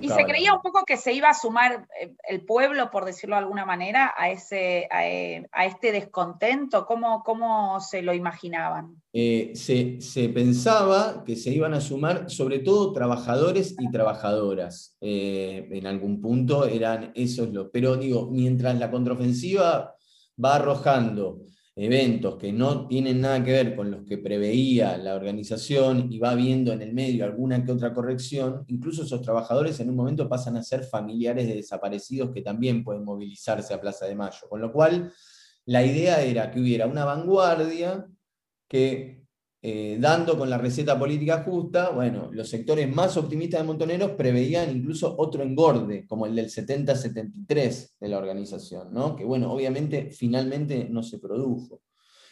y 0.00 0.08
se 0.08 0.24
creía 0.24 0.54
un 0.54 0.60
poco 0.60 0.82
que 0.84 0.96
se 0.96 1.12
iba 1.12 1.28
a 1.28 1.34
sumar 1.34 1.86
eh, 2.00 2.12
el 2.28 2.44
pueblo, 2.44 2.90
por 2.90 3.04
decirlo 3.04 3.36
de 3.36 3.42
alguna 3.42 3.64
manera, 3.64 4.12
a, 4.16 4.28
ese, 4.28 4.88
a, 4.90 5.06
eh, 5.06 5.48
este 5.64 5.92
descontento. 5.92 6.84
¿Cómo, 6.84 7.22
¿Cómo, 7.22 7.80
se 7.80 8.02
lo 8.02 8.12
imaginaban? 8.12 9.00
Eh, 9.12 9.52
se, 9.54 10.28
pensaba 10.30 11.22
que 11.24 11.36
se 11.36 11.50
iban 11.50 11.74
a 11.74 11.80
sumar 11.80 12.28
sobre 12.28 12.58
todo 12.58 12.92
trabajadores 12.92 13.76
y 13.78 13.88
trabajadoras. 13.90 14.96
en 15.00 15.86
algún 15.86 16.20
punto 16.20 16.66
eran 16.66 17.12
esos 17.14 17.50
los... 17.50 17.68
Pero 17.72 17.96
digo, 17.96 18.28
mientras 18.32 18.76
la 18.78 18.90
contraofensiva 18.90 19.94
va 20.42 20.56
arrojando 20.56 21.42
eventos 21.74 22.36
que 22.36 22.52
no 22.52 22.86
tienen 22.86 23.20
nada 23.20 23.42
que 23.42 23.52
ver 23.52 23.74
con 23.74 23.90
los 23.90 24.04
que 24.04 24.18
preveía 24.18 24.98
la 24.98 25.14
organización 25.14 26.12
y 26.12 26.18
va 26.18 26.34
viendo 26.34 26.72
en 26.72 26.82
el 26.82 26.92
medio 26.92 27.24
alguna 27.24 27.64
que 27.64 27.72
otra 27.72 27.94
corrección, 27.94 28.64
incluso 28.66 29.04
esos 29.04 29.22
trabajadores 29.22 29.80
en 29.80 29.88
un 29.88 29.96
momento 29.96 30.28
pasan 30.28 30.56
a 30.56 30.62
ser 30.62 30.84
familiares 30.84 31.46
de 31.46 31.54
desaparecidos 31.54 32.30
que 32.32 32.42
también 32.42 32.84
pueden 32.84 33.04
movilizarse 33.04 33.72
a 33.72 33.80
Plaza 33.80 34.06
de 34.06 34.14
Mayo. 34.14 34.48
Con 34.50 34.60
lo 34.60 34.70
cual, 34.70 35.12
la 35.64 35.84
idea 35.84 36.20
era 36.22 36.50
que 36.50 36.60
hubiera 36.60 36.86
una 36.86 37.04
vanguardia 37.04 38.06
que 38.68 39.21
eh, 39.64 39.96
dando 40.00 40.36
con 40.36 40.50
la 40.50 40.58
receta 40.58 40.98
política 40.98 41.44
justa, 41.44 41.90
bueno, 41.90 42.30
los 42.32 42.48
sectores 42.48 42.92
más 42.92 43.16
optimistas 43.16 43.60
de 43.60 43.66
Montoneros 43.68 44.10
preveían 44.12 44.76
incluso 44.76 45.14
otro 45.16 45.44
engorde, 45.44 46.04
como 46.08 46.26
el 46.26 46.34
del 46.34 46.46
70-73 46.46 47.92
de 48.00 48.08
la 48.08 48.18
organización, 48.18 48.92
¿no? 48.92 49.14
que 49.14 49.24
bueno, 49.24 49.52
obviamente 49.52 50.10
finalmente 50.10 50.88
no 50.90 51.04
se 51.04 51.20
produjo. 51.20 51.80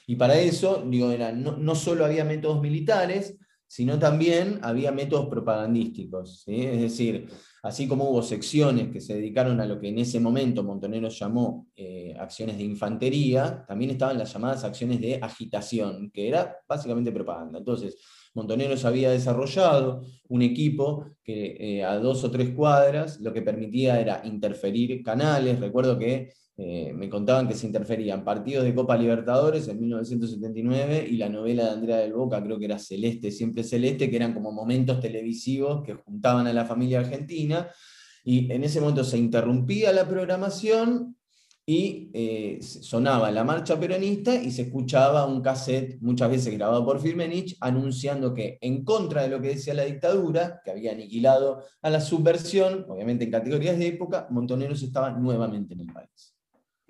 Y 0.09 0.17
para 0.17 0.41
eso, 0.41 0.85
digo, 0.85 1.13
era, 1.13 1.31
no, 1.31 1.57
no 1.57 1.77
solo 1.77 2.05
había 2.05 2.25
métodos 2.25 2.61
militares, 2.61 3.37
sino 3.71 4.01
también 4.01 4.59
había 4.63 4.91
métodos 4.91 5.29
propagandísticos. 5.29 6.43
Es 6.49 6.81
decir, 6.81 7.29
así 7.63 7.87
como 7.87 8.11
hubo 8.11 8.21
secciones 8.21 8.91
que 8.91 9.01
se 9.01 9.15
dedicaron 9.15 9.61
a 9.61 9.65
lo 9.65 9.79
que 9.79 9.91
en 9.91 10.01
ese 10.01 10.19
momento 10.19 10.65
Montoneros 10.65 11.17
llamó 11.17 11.69
eh, 11.77 12.13
acciones 12.19 12.57
de 12.59 12.65
infantería, 12.65 13.65
también 13.69 13.93
estaban 13.93 14.19
las 14.19 14.33
llamadas 14.33 14.65
acciones 14.65 15.01
de 15.01 15.21
agitación, 15.23 16.11
que 16.11 16.27
era 16.27 16.57
básicamente 16.69 17.13
propaganda. 17.13 17.61
Entonces, 17.61 17.97
Montoneros 18.35 18.85
había 18.85 19.13
desarrollado 19.13 20.03
un 20.29 20.43
equipo 20.43 21.07
que 21.23 21.57
eh, 21.61 21.85
a 21.85 21.95
dos 22.01 22.25
o 22.25 22.31
tres 22.33 22.51
cuadras 22.51 23.21
lo 23.21 23.33
que 23.33 23.43
permitía 23.43 24.01
era 24.01 24.21
interferir 24.25 25.01
canales. 25.05 25.61
Recuerdo 25.61 25.97
que 25.97 26.33
eh, 26.63 26.93
me 26.93 27.09
contaban 27.09 27.49
que 27.49 27.55
se 27.55 27.67
interferían 27.67 28.23
partidos 28.23 28.65
de 28.65 28.75
Copa 28.75 28.95
Libertadores 28.95 29.67
en 29.69 29.81
1979 29.81 31.07
y 31.11 31.17
la 31.17 31.31
novela 31.31 31.65
de 31.65 31.71
Andrea 31.71 31.97
del 31.97 32.13
Boca, 32.13 32.43
creo 32.43 32.59
que 32.59 32.67
era 32.67 32.79
Celeste, 32.79 33.31
siempre 33.31 33.65
Celeste, 33.65 34.11
que 34.11 34.17
eran 34.17 34.35
como 34.35 34.53
momentos 34.53 35.01
televisivos 35.01 35.83
que 35.83 35.95
juntaban 35.95 36.47
a 36.47 36.53
la 36.53 36.67
familia 36.67 37.01
argentina. 37.01 37.71
Y 38.23 38.53
en 38.53 38.63
ese 38.63 38.79
momento 38.79 39.05
se 39.05 39.17
interrumpía 39.17 39.91
la 39.91 40.07
programación 40.07 41.17
y 41.65 42.11
eh, 42.13 42.59
sonaba 42.61 43.31
la 43.31 43.43
marcha 43.43 43.81
peronista 43.81 44.35
y 44.35 44.51
se 44.51 44.63
escuchaba 44.63 45.25
un 45.25 45.41
cassette, 45.41 45.99
muchas 46.03 46.31
veces 46.31 46.53
grabado 46.53 46.85
por 46.85 47.01
Firmenich, 47.01 47.57
anunciando 47.63 48.35
que 48.35 48.59
en 48.61 48.85
contra 48.85 49.23
de 49.23 49.31
lo 49.31 49.41
que 49.41 49.49
decía 49.49 49.73
la 49.73 49.85
dictadura, 49.85 50.61
que 50.63 50.73
había 50.73 50.93
aniquilado 50.93 51.63
a 51.81 51.89
la 51.89 52.03
subversión, 52.03 52.85
obviamente 52.87 53.25
en 53.25 53.31
categorías 53.31 53.79
de 53.79 53.87
época, 53.87 54.27
Montoneros 54.29 54.83
estaba 54.83 55.11
nuevamente 55.13 55.73
en 55.73 55.81
el 55.81 55.87
país. 55.87 56.35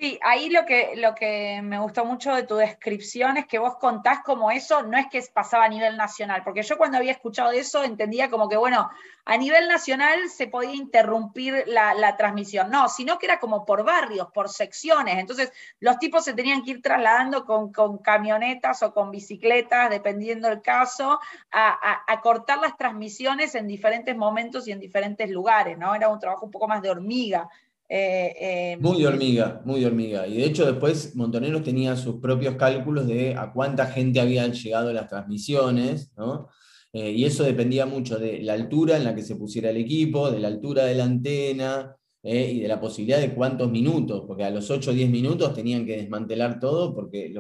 Sí, 0.00 0.18
ahí 0.22 0.48
lo 0.48 0.64
que, 0.64 0.94
lo 0.96 1.14
que 1.14 1.60
me 1.62 1.78
gustó 1.78 2.06
mucho 2.06 2.34
de 2.34 2.44
tu 2.44 2.56
descripción 2.56 3.36
es 3.36 3.44
que 3.44 3.58
vos 3.58 3.76
contás 3.76 4.20
como 4.24 4.50
eso 4.50 4.82
no 4.82 4.96
es 4.96 5.08
que 5.08 5.22
pasaba 5.30 5.66
a 5.66 5.68
nivel 5.68 5.98
nacional, 5.98 6.40
porque 6.42 6.62
yo 6.62 6.78
cuando 6.78 6.96
había 6.96 7.12
escuchado 7.12 7.52
eso 7.52 7.84
entendía 7.84 8.30
como 8.30 8.48
que, 8.48 8.56
bueno, 8.56 8.88
a 9.26 9.36
nivel 9.36 9.68
nacional 9.68 10.30
se 10.30 10.46
podía 10.46 10.72
interrumpir 10.74 11.64
la, 11.66 12.16
transmisión, 12.16 12.70
no, 12.70 12.88
sino 12.88 13.18
que 13.18 13.26
era 13.26 13.38
como 13.38 13.66
por 13.66 13.84
barrios, 13.84 14.28
por 14.32 14.48
secciones, 14.48 15.18
entonces 15.18 15.52
los 15.80 15.98
tipos 15.98 16.24
se 16.24 16.32
tenían 16.32 16.62
que 16.62 16.70
ir 16.70 16.80
trasladando 16.80 17.44
con, 17.44 17.98
camionetas 17.98 18.82
o 18.82 18.94
con 18.94 19.10
bicicletas, 19.10 19.90
dependiendo 19.90 20.48
del 20.48 20.62
caso, 20.62 21.20
a, 21.50 22.02
a 22.10 22.20
cortar 22.22 22.56
las 22.56 22.74
transmisiones 22.78 23.54
en 23.54 23.66
diferentes 23.66 24.16
momentos 24.16 24.66
y 24.66 24.72
en 24.72 24.80
diferentes 24.80 25.28
lugares, 25.28 25.76
¿no? 25.76 25.94
Era 25.94 26.08
un 26.08 26.18
trabajo 26.18 26.46
un 26.46 26.50
poco 26.50 26.68
más 26.68 26.80
de 26.80 26.88
hormiga 26.88 27.50
Eh, 27.92 28.78
muy 28.80 29.00
de 29.00 29.08
hormiga, 29.08 29.60
muy 29.64 29.80
de 29.80 29.86
hormiga. 29.86 30.26
Y 30.26 30.36
de 30.36 30.44
hecho 30.44 30.64
después 30.64 31.16
Montoneros 31.16 31.64
tenía 31.64 31.96
sus 31.96 32.20
propios 32.20 32.54
cálculos 32.54 33.06
de 33.06 33.34
a 33.34 33.52
cuánta 33.52 33.86
gente 33.86 34.20
habían 34.20 34.52
llegado 34.52 34.92
las 34.92 35.08
transmisiones, 35.08 36.12
¿no? 36.16 36.48
y 36.92 37.24
eso 37.24 37.44
dependía 37.44 37.86
mucho 37.86 38.18
de 38.18 38.40
la 38.40 38.54
altura 38.54 38.96
en 38.96 39.04
la 39.04 39.14
que 39.14 39.22
se 39.22 39.36
pusiera 39.36 39.70
el 39.70 39.76
equipo, 39.76 40.28
de 40.28 40.40
la 40.40 40.48
altura 40.48 40.84
de 40.84 40.96
la 40.96 41.04
antena, 41.04 41.96
eh, 42.22 42.50
y 42.52 42.60
de 42.60 42.68
la 42.68 42.78
posibilidad 42.78 43.18
de 43.18 43.34
cuántos 43.34 43.70
minutos, 43.70 44.24
porque 44.26 44.44
a 44.44 44.50
los 44.50 44.70
8 44.70 44.90
o 44.90 44.92
10 44.92 45.08
minutos 45.08 45.54
tenían 45.54 45.86
que 45.86 45.96
desmantelar 45.96 46.60
todo 46.60 46.94
porque... 46.94 47.32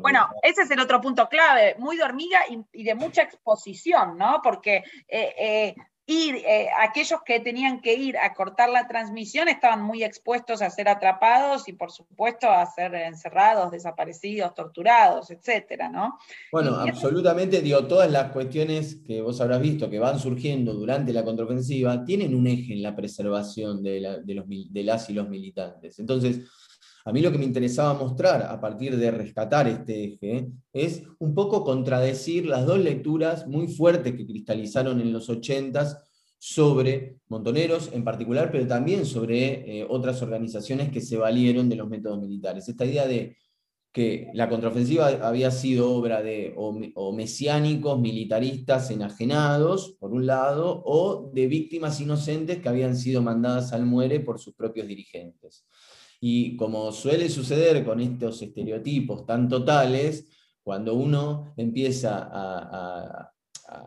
bueno, 0.00 0.28
ese 0.42 0.62
es 0.62 0.70
el 0.72 0.80
otro 0.80 1.00
punto 1.00 1.28
clave, 1.28 1.76
muy 1.78 1.96
de 1.96 2.02
hormiga 2.02 2.40
y, 2.72 2.82
de 2.82 2.94
mucha 2.96 3.22
exposición, 3.22 4.18
¿no? 4.18 4.40
Porque 4.42 4.82
eh, 5.06 5.34
eh, 5.38 5.74
y 6.12 6.30
eh, 6.30 6.66
aquellos 6.76 7.20
que 7.24 7.38
tenían 7.38 7.80
que 7.80 7.94
ir 7.94 8.18
a 8.18 8.34
cortar 8.34 8.68
la 8.68 8.88
transmisión 8.88 9.46
estaban 9.46 9.80
muy 9.80 10.02
expuestos 10.02 10.60
a 10.60 10.68
ser 10.68 10.88
atrapados 10.88 11.68
y 11.68 11.72
por 11.72 11.92
supuesto 11.92 12.50
a 12.50 12.66
ser 12.66 12.96
encerrados, 12.96 13.70
desaparecidos, 13.70 14.52
torturados, 14.52 15.30
etcétera, 15.30 15.88
¿no? 15.88 16.18
Bueno, 16.50 16.74
absolutamente, 16.74 17.62
digo, 17.62 17.86
todas 17.86 18.10
las 18.10 18.32
cuestiones 18.32 18.96
que 19.06 19.22
vos 19.22 19.40
habrás 19.40 19.62
visto 19.62 19.88
que 19.88 20.00
van 20.00 20.18
surgiendo 20.18 20.74
durante 20.74 21.12
la 21.12 21.24
contraofensiva 21.24 22.04
tienen 22.04 22.34
un 22.34 22.48
eje 22.48 22.72
en 22.72 22.82
la 22.82 22.96
preservación 22.96 23.80
de, 23.80 24.00
los, 24.00 24.48
de 24.48 24.82
las 24.82 25.08
y 25.10 25.12
los 25.12 25.28
militantes. 25.28 26.00
Entonces, 26.00 26.40
a 27.04 27.12
mí 27.12 27.20
lo 27.20 27.32
que 27.32 27.38
me 27.38 27.44
interesaba 27.44 27.94
mostrar 27.94 28.42
a 28.42 28.60
partir 28.60 28.96
de 28.96 29.10
rescatar 29.10 29.68
este 29.68 30.04
eje 30.04 30.48
es 30.72 31.02
un 31.18 31.34
poco 31.34 31.64
contradecir 31.64 32.46
las 32.46 32.66
dos 32.66 32.78
lecturas 32.78 33.46
muy 33.46 33.68
fuertes 33.68 34.14
que 34.14 34.26
cristalizaron 34.26 35.00
en 35.00 35.12
los 35.12 35.28
80 35.28 36.04
sobre 36.38 37.18
Montoneros 37.28 37.90
en 37.92 38.02
particular, 38.02 38.50
pero 38.50 38.66
también 38.66 39.04
sobre 39.04 39.80
eh, 39.80 39.86
otras 39.88 40.22
organizaciones 40.22 40.90
que 40.90 41.02
se 41.02 41.18
valieron 41.18 41.68
de 41.68 41.76
los 41.76 41.88
métodos 41.88 42.18
militares. 42.18 42.66
Esta 42.66 42.86
idea 42.86 43.06
de 43.06 43.36
que 43.92 44.30
la 44.34 44.48
contraofensiva 44.48 45.08
había 45.08 45.50
sido 45.50 45.92
obra 45.92 46.22
de 46.22 46.54
o, 46.56 47.12
mesiánicos 47.12 47.98
militaristas 48.00 48.90
enajenados, 48.90 49.96
por 49.98 50.12
un 50.12 50.26
lado, 50.26 50.82
o 50.86 51.30
de 51.34 51.46
víctimas 51.48 52.00
inocentes 52.00 52.58
que 52.62 52.68
habían 52.68 52.96
sido 52.96 53.20
mandadas 53.20 53.72
al 53.72 53.84
muere 53.84 54.20
por 54.20 54.38
sus 54.38 54.54
propios 54.54 54.86
dirigentes. 54.86 55.66
Y 56.20 56.56
como 56.56 56.92
suele 56.92 57.28
suceder 57.28 57.84
con 57.84 58.00
estos 58.00 58.42
estereotipos 58.42 59.24
tan 59.24 59.48
totales, 59.48 60.28
cuando 60.62 60.94
uno 60.94 61.54
empieza 61.56 62.28
a, 62.30 63.32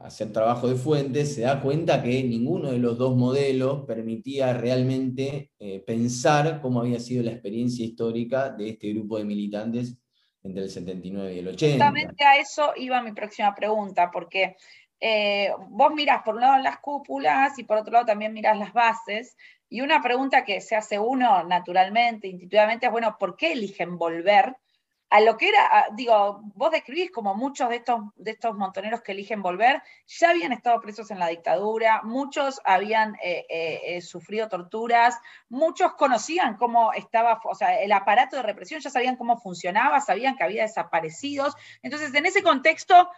hacer 0.03 0.31
trabajo 0.31 0.69
de 0.69 0.75
fuentes, 0.75 1.35
se 1.35 1.41
da 1.41 1.61
cuenta 1.61 2.01
que 2.01 2.23
ninguno 2.23 2.71
de 2.71 2.77
los 2.77 2.97
dos 2.97 3.17
modelos 3.17 3.85
permitía 3.85 4.53
realmente 4.53 5.51
eh, 5.59 5.83
pensar 5.85 6.61
cómo 6.61 6.79
había 6.79 7.01
sido 7.01 7.21
la 7.21 7.31
experiencia 7.31 7.85
histórica 7.85 8.49
de 8.49 8.69
este 8.69 8.93
grupo 8.93 9.17
de 9.17 9.25
militantes 9.25 9.97
entre 10.41 10.63
el 10.63 10.69
79 10.69 11.33
y 11.33 11.39
el 11.39 11.47
80. 11.49 11.85
Justamente 11.85 12.23
a 12.23 12.37
eso 12.37 12.71
iba 12.77 13.01
mi 13.01 13.11
próxima 13.11 13.53
pregunta, 13.53 14.09
porque 14.09 14.55
eh, 14.99 15.51
vos 15.69 15.93
mirás 15.93 16.23
por 16.23 16.35
un 16.35 16.41
lado 16.41 16.61
las 16.61 16.79
cúpulas 16.79 17.59
y 17.59 17.65
por 17.65 17.77
otro 17.77 17.91
lado 17.91 18.05
también 18.05 18.31
mirás 18.31 18.57
las 18.57 18.71
bases, 18.71 19.35
y 19.73 19.81
una 19.81 20.03
pregunta 20.03 20.45
que 20.45 20.61
se 20.61 20.75
hace 20.75 20.99
uno 20.99 21.43
naturalmente, 21.45 22.27
intuitivamente, 22.27 22.85
es, 22.85 22.91
bueno, 22.91 23.17
¿por 23.19 23.35
qué 23.35 23.53
eligen 23.53 23.97
volver 23.97 24.55
a 25.09 25.19
lo 25.19 25.35
que 25.35 25.49
era, 25.49 25.87
digo, 25.95 26.41
vos 26.53 26.69
describís 26.69 27.09
como 27.09 27.33
muchos 27.33 27.69
de 27.69 27.77
estos, 27.77 28.01
de 28.15 28.29
estos 28.29 28.55
montoneros 28.55 29.01
que 29.01 29.13
eligen 29.13 29.41
volver, 29.41 29.81
ya 30.05 30.29
habían 30.29 30.51
estado 30.51 30.79
presos 30.79 31.09
en 31.09 31.17
la 31.17 31.27
dictadura, 31.27 32.01
muchos 32.03 32.61
habían 32.65 33.15
eh, 33.15 33.47
eh, 33.49 33.81
eh, 33.83 34.01
sufrido 34.01 34.47
torturas, 34.47 35.19
muchos 35.49 35.95
conocían 35.95 36.55
cómo 36.55 36.93
estaba, 36.93 37.41
o 37.43 37.55
sea, 37.55 37.81
el 37.81 37.93
aparato 37.93 38.35
de 38.35 38.43
represión, 38.43 38.79
ya 38.79 38.91
sabían 38.91 39.15
cómo 39.15 39.39
funcionaba, 39.39 40.01
sabían 40.01 40.35
que 40.35 40.43
había 40.43 40.61
desaparecidos. 40.61 41.55
Entonces, 41.81 42.13
en 42.13 42.27
ese 42.27 42.43
contexto, 42.43 43.09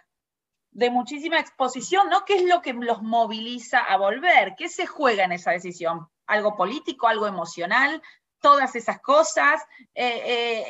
de 0.76 0.90
muchísima 0.90 1.40
exposición, 1.40 2.10
¿no? 2.10 2.26
¿Qué 2.26 2.36
es 2.36 2.44
lo 2.44 2.62
que 2.62 2.74
los 2.74 3.02
moviliza 3.02 3.80
a 3.80 3.98
volver? 3.98 4.56
¿Qué 4.58 4.68
se 4.68 4.86
juega 4.86 5.24
en 5.24 5.32
esa 5.32 5.52
decisión? 5.52 6.08
¿Algo 6.28 6.58
político, 6.58 7.08
algo 7.08 7.28
emocional? 7.28 8.02
Todas 8.42 8.76
esas 8.76 9.00
cosas. 9.00 9.62
Eh, 9.94 10.22
eh, 10.26 10.64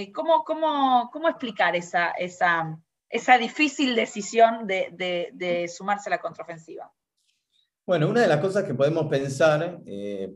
eh, 0.00 0.12
¿cómo, 0.12 1.28
explicar 1.28 1.76
esa, 1.76 2.10
esa, 2.10 2.76
esa, 3.08 3.38
difícil 3.38 3.94
decisión 3.94 4.66
de, 4.66 5.70
sumarse 5.72 6.10
a 6.10 6.16
la 6.16 6.20
contraofensiva? 6.20 6.92
Bueno, 7.86 8.08
una 8.08 8.22
de 8.22 8.28
las 8.28 8.40
cosas 8.40 8.64
que 8.64 8.74
podemos 8.74 9.06
pensar 9.06 9.80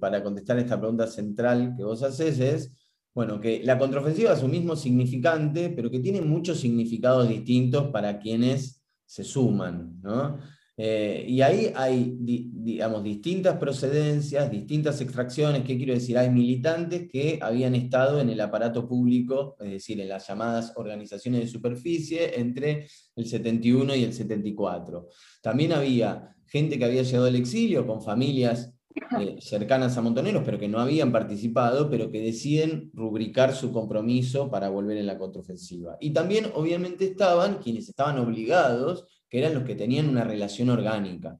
para 0.00 0.22
contestar 0.22 0.56
esta 0.58 0.78
pregunta 0.78 1.08
central 1.08 1.74
que 1.76 1.82
vos 1.82 2.00
haces 2.04 2.38
es, 2.38 2.72
bueno, 3.12 3.40
que 3.40 3.60
la 3.64 3.76
contraofensiva 3.76 4.34
es 4.34 4.42
un 4.44 4.52
mismo 4.52 4.76
significante, 4.76 5.70
pero 5.70 5.90
que 5.90 5.98
tiene 5.98 6.20
muchos 6.20 6.60
significados 6.60 7.28
distintos 7.28 7.88
para 7.90 8.20
quienes 8.20 8.75
se 9.06 9.24
suman. 9.24 10.00
¿no? 10.02 10.38
Eh, 10.78 11.24
y 11.26 11.40
ahí 11.40 11.72
hay, 11.74 12.16
digamos, 12.20 13.02
distintas 13.02 13.56
procedencias, 13.56 14.50
distintas 14.50 15.00
extracciones. 15.00 15.62
¿Qué 15.62 15.78
quiero 15.78 15.94
decir? 15.94 16.18
Hay 16.18 16.28
militantes 16.28 17.08
que 17.10 17.38
habían 17.40 17.74
estado 17.74 18.20
en 18.20 18.28
el 18.28 18.40
aparato 18.40 18.86
público, 18.86 19.56
es 19.60 19.70
decir, 19.70 19.98
en 20.00 20.08
las 20.08 20.28
llamadas 20.28 20.74
organizaciones 20.76 21.40
de 21.40 21.46
superficie, 21.46 22.38
entre 22.38 22.86
el 23.14 23.26
71 23.26 23.94
y 23.94 24.04
el 24.04 24.12
74. 24.12 25.08
También 25.40 25.72
había 25.72 26.36
gente 26.46 26.78
que 26.78 26.84
había 26.84 27.02
llegado 27.02 27.26
al 27.26 27.36
exilio 27.36 27.86
con 27.86 28.02
familias 28.02 28.75
eh, 29.20 29.36
cercanas 29.40 29.96
a 29.96 30.02
Montoneros, 30.02 30.42
pero 30.44 30.58
que 30.58 30.68
no 30.68 30.80
habían 30.80 31.12
participado, 31.12 31.90
pero 31.90 32.10
que 32.10 32.20
deciden 32.20 32.90
rubricar 32.94 33.54
su 33.54 33.72
compromiso 33.72 34.50
para 34.50 34.68
volver 34.68 34.96
en 34.96 35.06
la 35.06 35.18
contraofensiva. 35.18 35.96
Y 36.00 36.10
también, 36.10 36.46
obviamente, 36.54 37.04
estaban 37.04 37.58
quienes 37.58 37.88
estaban 37.88 38.18
obligados, 38.18 39.06
que 39.28 39.38
eran 39.38 39.54
los 39.54 39.64
que 39.64 39.74
tenían 39.74 40.08
una 40.08 40.24
relación 40.24 40.70
orgánica. 40.70 41.38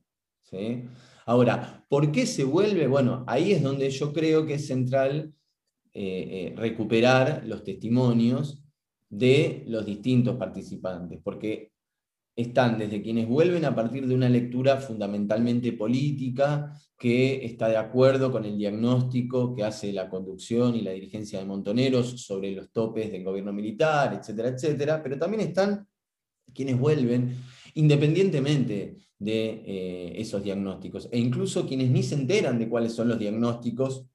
Ahora, 1.25 1.85
¿por 1.88 2.12
qué 2.12 2.27
se 2.27 2.45
vuelve? 2.45 2.87
Bueno, 2.87 3.25
ahí 3.27 3.53
es 3.53 3.62
donde 3.62 3.90
yo 3.90 4.12
creo 4.12 4.47
que 4.47 4.55
es 4.55 4.66
central 4.66 5.33
eh, 5.92 6.53
eh, 6.53 6.55
recuperar 6.57 7.42
los 7.47 7.64
testimonios 7.64 8.62
de 9.09 9.64
los 9.66 9.87
distintos 9.87 10.37
participantes, 10.37 11.21
porque 11.23 11.73
están 12.37 12.79
desde 12.79 13.01
quienes 13.01 13.27
vuelven 13.27 13.64
a 13.64 13.75
partir 13.75 14.07
de 14.07 14.14
una 14.14 14.29
lectura 14.29 14.77
fundamentalmente 14.77 15.72
política, 15.72 16.79
que 16.99 17.44
está 17.44 17.68
de 17.68 17.79
acuerdo 17.79 18.31
con 18.31 18.44
el 18.44 18.59
diagnóstico 18.59 19.55
que 19.55 19.64
hace 19.64 19.92
la 19.92 20.09
conducción 20.09 20.77
y 20.77 20.83
la 20.83 20.92
dirigencia 20.92 21.38
de 21.38 21.46
Montoneros 21.46 22.20
sobre 22.22 22.53
los 22.53 22.70
topes 22.70 23.11
del 23.11 23.25
gobierno 23.25 23.55
militar, 23.55 24.18
etcétera, 24.20 24.51
etcétera, 24.51 25.03
pero 25.03 25.18
también 25.18 25.49
están 25.49 25.88
quienes 26.53 26.79
vuelven 26.79 27.37
independientemente 27.75 28.99
de 29.18 29.62
eh, 29.66 30.12
esos 30.16 30.42
diagnósticos, 30.42 31.09
e 31.11 31.18
incluso 31.18 31.66
quienes 31.66 31.90
ni 31.90 32.03
se 32.03 32.16
enteran 32.16 32.59
de 32.59 32.68
cuáles 32.68 32.92
son 32.92 33.09
los 33.09 33.18
diagnósticos 33.18 34.07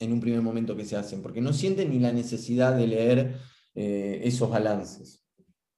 en 0.00 0.12
un 0.12 0.20
primer 0.20 0.42
momento 0.42 0.76
que 0.76 0.84
se 0.84 0.96
hacen, 0.96 1.22
porque 1.22 1.40
no 1.40 1.52
sienten 1.52 1.90
ni 1.90 2.00
la 2.00 2.12
necesidad 2.12 2.76
de 2.76 2.86
leer 2.86 3.36
eh, 3.74 4.20
esos 4.24 4.50
balances. 4.50 5.24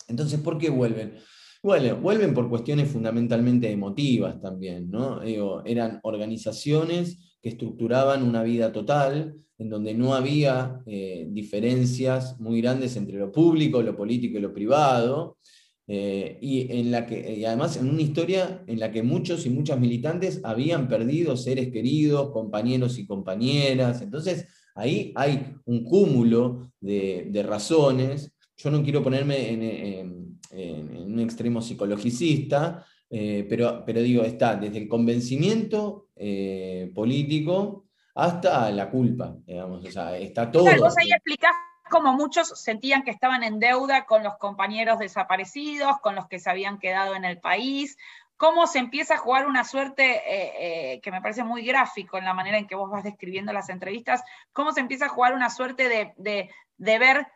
Entonces, 0.09 0.40
¿por 0.40 0.59
qué 0.59 0.70
vuelven? 0.70 1.18
Bueno, 1.62 1.96
vuelven 1.96 2.35
por 2.35 2.48
cuestiones 2.48 2.90
fundamentalmente 2.90 3.70
emotivas 3.70 4.40
también, 4.40 4.90
¿no? 4.90 5.22
eran 5.64 6.01
organizaciones 6.03 7.37
que 7.40 7.51
estructuraban 7.51 8.25
una 8.25 8.42
vida 8.42 8.72
total, 8.72 9.37
en 9.59 9.68
donde 9.68 9.94
no 9.94 10.14
había 10.14 10.81
eh, 10.87 11.29
diferencias 11.31 12.40
muy 12.40 12.61
grandes 12.61 12.96
entre 12.96 13.16
lo 13.16 13.31
público, 13.31 13.81
lo 13.81 13.96
político 13.96 14.38
y 14.38 14.40
lo 14.40 14.53
privado, 14.53 15.38
eh, 15.87 16.38
y, 16.40 16.72
en 16.72 16.90
la 16.90 17.07
que, 17.07 17.37
y 17.37 17.44
además 17.44 17.77
en 17.77 17.88
una 17.88 18.03
historia 18.03 18.64
en 18.66 18.81
la 18.81 18.90
que 18.90 19.03
muchos 19.03 19.46
y 19.46 19.51
muchas 19.51 19.79
militantes 19.79 20.40
habían 20.42 20.88
perdido 20.88 21.37
seres 21.37 21.70
queridos, 21.72 22.31
compañeros 22.33 22.98
y 22.98 23.07
compañeras. 23.07 24.03
Entonces, 24.03 24.46
ahí 24.75 25.12
hay 25.14 25.55
un 25.64 25.85
cúmulo 25.85 26.72
de, 26.81 27.44
razones. 27.46 28.33
Yo 28.57 28.70
no 28.70 28.83
quiero 28.83 29.03
ponerme 29.03 29.53
en, 30.01 30.32
un 30.53 31.21
extremo 31.21 31.62
psicologicista, 31.62 32.85
eh, 33.15 33.47
pero, 33.49 33.85
pero 33.85 34.01
digo, 34.01 34.23
está 34.23 34.57
desde 34.57 34.79
el 34.79 34.88
convencimiento 34.88 36.09
eh, 36.17 36.91
político 36.95 37.85
hasta 38.15 38.71
la 38.71 38.91
culpa, 38.91 39.37
digamos, 39.47 39.85
o 39.85 39.91
sea, 39.91 40.17
está 40.17 40.51
todo. 40.51 40.65
vos 40.79 40.97
ahí 40.97 41.11
explicás 41.11 41.55
cómo 41.91 42.15
muchos 42.15 42.49
sentían 42.59 43.03
que 43.03 43.11
estaban 43.11 43.43
en 43.43 43.59
deuda 43.59 44.07
con 44.07 44.23
los 44.23 44.37
compañeros 44.38 44.99
desaparecidos, 44.99 45.99
con 46.01 46.15
los 46.15 46.27
que 46.27 46.38
se 46.38 46.49
habían 46.49 46.79
quedado 46.79 47.15
en 47.15 47.27
el 47.27 47.38
país, 47.38 47.99
cómo 48.38 48.67
se 48.67 48.79
empieza 48.79 49.15
a 49.15 49.19
jugar 49.19 49.47
una 49.47 49.65
suerte 49.65 50.23
eh, 50.27 51.01
que 51.01 51.11
me 51.11 51.21
parece 51.21 51.45
muy 51.45 51.67
gráfico 51.67 52.17
en 52.17 52.25
la 52.25 52.33
manera 52.35 52.57
en 52.57 52.67
que 52.67 52.75
vos 52.75 52.91
vas 52.91 53.05
describiendo 53.05 53.53
las 53.53 53.69
entrevistas, 53.69 54.23
cómo 54.53 54.73
se 54.73 54.81
empieza 54.81 55.07
a 55.07 55.11
jugar 55.11 55.35
una 55.35 55.51
suerte 55.51 55.88
de, 55.88 56.12
de, 56.17 56.51
de 56.79 56.99
ver 56.99 57.27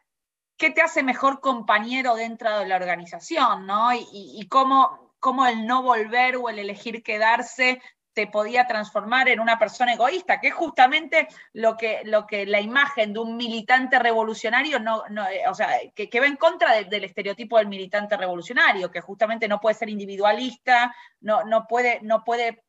qué 0.57 0.71
te 0.71 0.83
hace 0.83 1.03
mejor 1.03 1.41
compañero 1.41 2.15
dentro 2.15 2.59
de 2.59 2.67
la 2.67 2.77
organización, 2.77 3.67
¿no? 3.67 3.91
Y, 3.93 4.47
cómo, 4.49 5.13
el 5.49 5.67
no 5.67 5.83
volver 5.83 6.37
o 6.37 6.49
el 6.49 6.59
elegir 6.59 7.03
quedarse 7.03 7.81
te 8.13 8.27
podía 8.27 8.67
transformar 8.67 9.29
en 9.29 9.41
una 9.41 9.59
persona 9.59 9.93
egoísta, 9.93 10.41
que 10.41 10.49
es 10.49 10.55
justamente 10.55 11.29
lo 11.53 11.77
que, 11.77 12.01
lo 12.05 12.27
que 12.27 12.47
la 12.47 12.63
imagen 12.63 13.13
de 13.13 13.19
un 13.19 13.37
militante 13.37 13.99
revolucionario 13.99 14.81
no, 14.81 15.05
eh, 15.31 15.43
o 15.47 15.55
sea, 15.55 15.69
que, 15.95 16.21
va 16.21 16.27
en 16.27 16.37
contra 16.37 16.83
del 16.83 17.05
estereotipo 17.05 17.59
del 17.59 17.69
militante 17.69 18.17
revolucionario, 18.17 18.91
que 18.91 19.03
justamente 19.03 19.49
no 19.49 19.61
puede 19.61 19.75
ser 19.75 19.91
individualista, 19.91 20.95
no, 21.21 21.45
no, 21.45 21.67
puede, 21.67 22.01
no 22.01 22.25
puede 22.25 22.65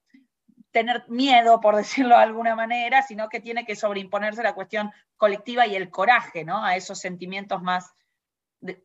tener 0.78 1.04
miedo, 1.08 1.60
por 1.60 1.76
decirlo 1.76 2.16
de 2.16 2.24
alguna 2.24 2.56
manera, 2.56 3.02
sino 3.02 3.30
que 3.30 3.40
tiene 3.40 3.66
que 3.66 3.76
sobreimponerse 3.76 4.44
la 4.44 4.54
cuestión 4.54 4.92
colectiva 5.16 5.66
y 5.66 5.76
el 5.76 5.90
coraje, 5.90 6.44
¿no? 6.46 6.64
A 6.64 6.76
esos 6.76 7.00
sentimientos 7.00 7.62
más 7.62 7.92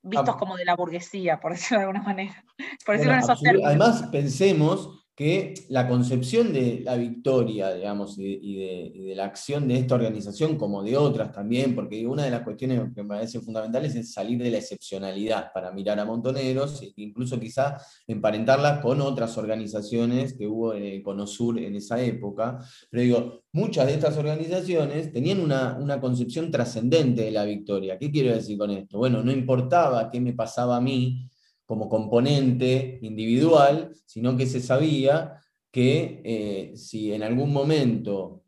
vistos 0.02 0.36
como 0.36 0.56
de 0.56 0.64
la 0.64 0.74
burguesía, 0.74 1.40
por 1.40 1.52
decirlo 1.52 1.78
de 1.78 1.84
alguna 1.86 2.02
manera. 2.02 2.44
Por 2.84 2.96
decirlo 2.96 3.14
en 3.14 3.20
esos 3.20 3.40
términos. 3.40 3.68
Además, 3.68 4.02
pensemos 4.10 5.01
que 5.14 5.52
la 5.68 5.86
concepción 5.88 6.54
de 6.54 6.80
la 6.82 6.96
victoria, 6.96 7.74
digamos, 7.74 8.16
y 8.18 8.56
de, 8.56 9.14
la 9.14 9.26
acción 9.26 9.68
de 9.68 9.76
esta 9.76 9.94
organización, 9.94 10.56
como 10.56 10.82
de 10.82 10.96
otras 10.96 11.32
también, 11.32 11.74
porque 11.74 12.06
una 12.06 12.24
de 12.24 12.30
las 12.30 12.40
cuestiones 12.40 12.80
que 12.94 13.02
me 13.02 13.10
parecen 13.10 13.42
fundamentales 13.42 13.94
es 13.94 14.12
salir 14.12 14.42
de 14.42 14.50
la 14.50 14.56
excepcionalidad 14.56 15.52
para 15.52 15.70
mirar 15.70 16.00
a 16.00 16.06
Montoneros, 16.06 16.80
e 16.82 16.92
incluso 16.96 17.38
quizá 17.38 17.76
emparentarla 18.06 18.80
con 18.80 19.02
otras 19.02 19.36
organizaciones 19.36 20.32
que 20.32 20.46
hubo 20.46 20.72
en 20.72 20.84
el 20.84 21.02
Cono 21.02 21.26
Sur 21.26 21.58
en 21.58 21.76
esa 21.76 22.00
época. 22.00 22.58
Pero 22.88 23.02
digo, 23.02 23.42
muchas 23.52 23.86
de 23.86 23.94
estas 23.94 24.16
organizaciones 24.16 25.12
tenían 25.12 25.40
una, 25.40 25.76
una 25.78 26.00
concepción 26.00 26.50
trascendente 26.50 27.22
de 27.22 27.32
la 27.32 27.44
victoria. 27.44 27.98
¿Qué 27.98 28.10
quiero 28.10 28.32
decir 28.32 28.56
con 28.56 28.70
esto? 28.70 28.96
Bueno, 28.96 29.22
no 29.22 29.30
importaba 29.30 30.10
qué 30.10 30.20
me 30.20 30.32
pasaba 30.32 30.78
a 30.78 30.80
mí, 30.80 31.28
como 31.72 31.88
componente 31.88 32.98
individual, 33.00 33.96
sino 34.04 34.36
que 34.36 34.44
se 34.44 34.60
sabía 34.60 35.40
que 35.70 36.20
eh, 36.22 36.76
si 36.76 37.14
en 37.14 37.22
algún 37.22 37.50
momento 37.50 38.44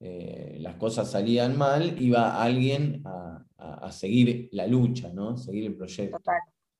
eh, 0.00 0.56
las 0.58 0.74
cosas 0.74 1.08
salían 1.08 1.56
mal, 1.56 2.02
iba 2.02 2.42
alguien 2.42 3.00
a, 3.06 3.92
seguir 3.92 4.48
la 4.50 4.66
lucha, 4.66 5.10
¿no? 5.14 5.36
seguir 5.36 5.66
el 5.66 5.76
proyecto. 5.76 6.18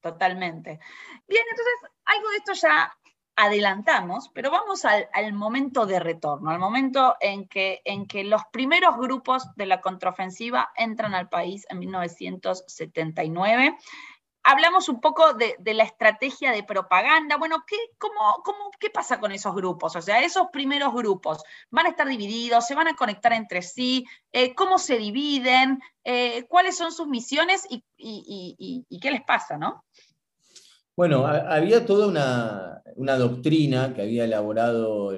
totalmente. 0.00 0.80
Bien, 1.28 1.42
entonces 1.48 1.92
algo 2.07 2.28
de 2.30 2.37
esto 2.38 2.52
ya 2.54 2.92
adelantamos, 3.37 4.30
pero 4.35 4.50
vamos 4.50 4.85
al, 4.85 5.09
al, 5.12 5.33
momento 5.33 5.87
de 5.87 6.00
retorno, 6.00 6.50
al 6.50 6.59
momento 6.59 7.14
en 7.20 7.46
que, 7.46 7.83
en 7.85 8.07
que 8.07 8.24
los 8.24 8.42
primeros 8.52 8.96
grupos 8.96 9.46
de 9.54 9.66
la 9.66 9.80
contraofensiva 9.80 10.70
entran 10.76 11.14
al 11.14 11.28
país 11.28 11.64
en 11.70 11.78
1979 11.78 13.76
hablamos 14.44 14.88
un 14.88 15.00
poco 15.00 15.33
de, 15.33 15.57
la 15.74 15.85
estrategia 15.85 16.52
de 16.52 16.62
propaganda. 16.62 17.37
Bueno, 17.37 17.64
¿qué, 17.66 17.76
cómo, 17.98 18.42
cómo, 18.44 18.70
¿qué 18.78 18.90
pasa 18.90 19.18
con 19.18 19.33
esos 19.33 19.54
grupos? 19.54 19.96
O 19.96 20.02
sea, 20.02 20.22
esos 20.22 20.48
primeros 20.52 20.92
grupos 20.92 21.42
van 21.70 21.87
a 21.87 21.88
estar 21.88 22.07
divididos, 22.07 22.66
se 22.66 22.74
van 22.74 22.88
a 22.88 22.94
conectar 22.94 23.33
entre 23.33 23.62
sí, 23.62 24.04
eh, 24.33 24.54
cómo 24.54 24.78
se 24.78 24.98
dividen, 24.98 25.80
eh, 26.04 26.44
cuáles 26.48 26.76
son 26.76 26.92
sus 26.92 27.09
misiones 27.09 27.66
y, 27.70 27.83
qué 29.00 29.11
les 29.11 29.22
pasa, 29.24 29.57
¿no? 29.57 29.85
Bueno, 30.96 31.26
había 31.26 31.85
toda 31.85 32.07
una, 32.07 32.83
una 32.94 33.16
doctrina 33.16 33.92
que 33.94 34.02
había 34.02 34.24
elaborado 34.24 35.12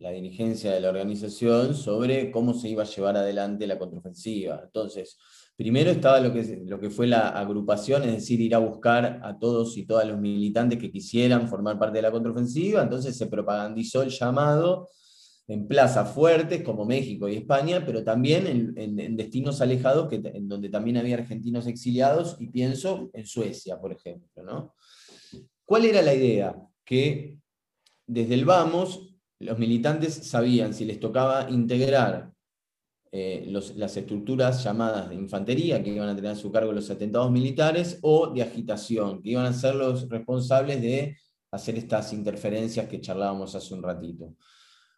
la 0.00 0.10
dirigencia 0.10 0.72
de 0.72 0.80
la 0.80 0.88
organización 0.88 1.74
sobre 1.74 2.30
cómo 2.30 2.52
se 2.52 2.68
iba 2.68 2.82
a 2.82 2.86
llevar 2.86 3.16
adelante 3.16 3.66
la 3.66 3.78
contraofensiva. 3.78 4.60
Entonces, 4.64 5.16
Primero 5.60 5.90
estaba 5.90 6.20
lo 6.20 6.32
que, 6.32 6.62
lo 6.64 6.80
que 6.80 6.88
fue 6.88 7.06
la 7.06 7.28
agrupación, 7.28 8.02
es 8.04 8.12
decir, 8.12 8.40
ir 8.40 8.54
a 8.54 8.58
buscar 8.60 9.20
a 9.22 9.38
todos 9.38 9.76
y 9.76 9.84
todas 9.84 10.08
los 10.08 10.18
militantes 10.18 10.78
que 10.78 10.90
quisieran 10.90 11.50
formar 11.50 11.78
parte 11.78 11.98
de 11.98 12.02
la 12.02 12.10
contraofensiva, 12.10 12.82
entonces 12.82 13.14
se 13.18 13.26
propagandizó 13.26 14.00
el 14.00 14.08
llamado 14.08 14.88
en 15.46 15.68
plazas 15.68 16.14
fuertes 16.14 16.62
como 16.62 16.86
México 16.86 17.28
y 17.28 17.36
España, 17.36 17.84
pero 17.84 18.02
también 18.02 18.72
en, 18.74 19.16
destinos 19.18 19.60
alejados, 19.60 20.08
que, 20.08 20.22
en 20.24 20.48
donde 20.48 20.70
también 20.70 20.96
había 20.96 21.16
argentinos 21.16 21.66
exiliados, 21.66 22.38
y 22.40 22.46
pienso 22.46 23.10
en 23.12 23.26
Suecia, 23.26 23.78
por 23.78 23.92
ejemplo. 23.92 24.42
¿no? 24.42 24.74
¿Cuál 25.66 25.84
era 25.84 26.00
la 26.00 26.14
idea? 26.14 26.56
Que 26.86 27.36
desde 28.06 28.32
el 28.32 28.46
vamos, 28.46 29.09
los 29.40 29.58
militantes 29.58 30.14
sabían 30.14 30.74
si 30.74 30.84
les 30.84 31.00
tocaba 31.00 31.48
integrar 31.50 32.30
eh, 33.12 33.44
las 33.48 33.96
estructuras 33.96 34.62
llamadas 34.62 35.08
de 35.08 35.16
infantería, 35.16 35.82
que 35.82 35.90
iban 35.90 36.08
a 36.08 36.14
tener 36.14 36.30
a 36.30 36.36
su 36.36 36.52
cargo 36.52 36.72
los 36.72 36.90
atentados 36.90 37.30
militares, 37.30 37.98
o 38.02 38.28
de 38.28 38.42
agitación, 38.42 39.20
que 39.20 39.30
iban 39.30 39.46
a 39.46 39.52
ser 39.52 39.74
los 39.74 40.08
responsables 40.08 40.80
de 40.80 41.16
hacer 41.50 41.76
estas 41.76 42.12
interferencias 42.12 42.86
que 42.86 43.00
charlábamos 43.00 43.54
hace 43.54 43.74
un 43.74 43.82
ratito. 43.82 44.36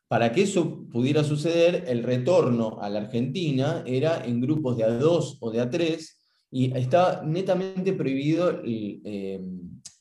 Para 0.09 0.31
que 0.31 0.42
eso 0.42 0.87
pudiera 0.90 1.24
suceder, 1.24 1.85
el 1.88 2.02
retorno 2.02 2.78
a 2.83 2.90
la 2.90 3.00
Argentina 3.00 3.83
era 3.87 4.22
en 4.26 4.42
grupos 4.42 4.76
de 4.76 4.85
A2 4.85 5.38
o 5.40 5.50
de 5.50 5.62
A3, 5.62 6.07
y 6.50 6.76
estaba 6.76 7.22
netamente 7.22 7.94
prohibido 7.94 8.61
eh, 8.62 9.40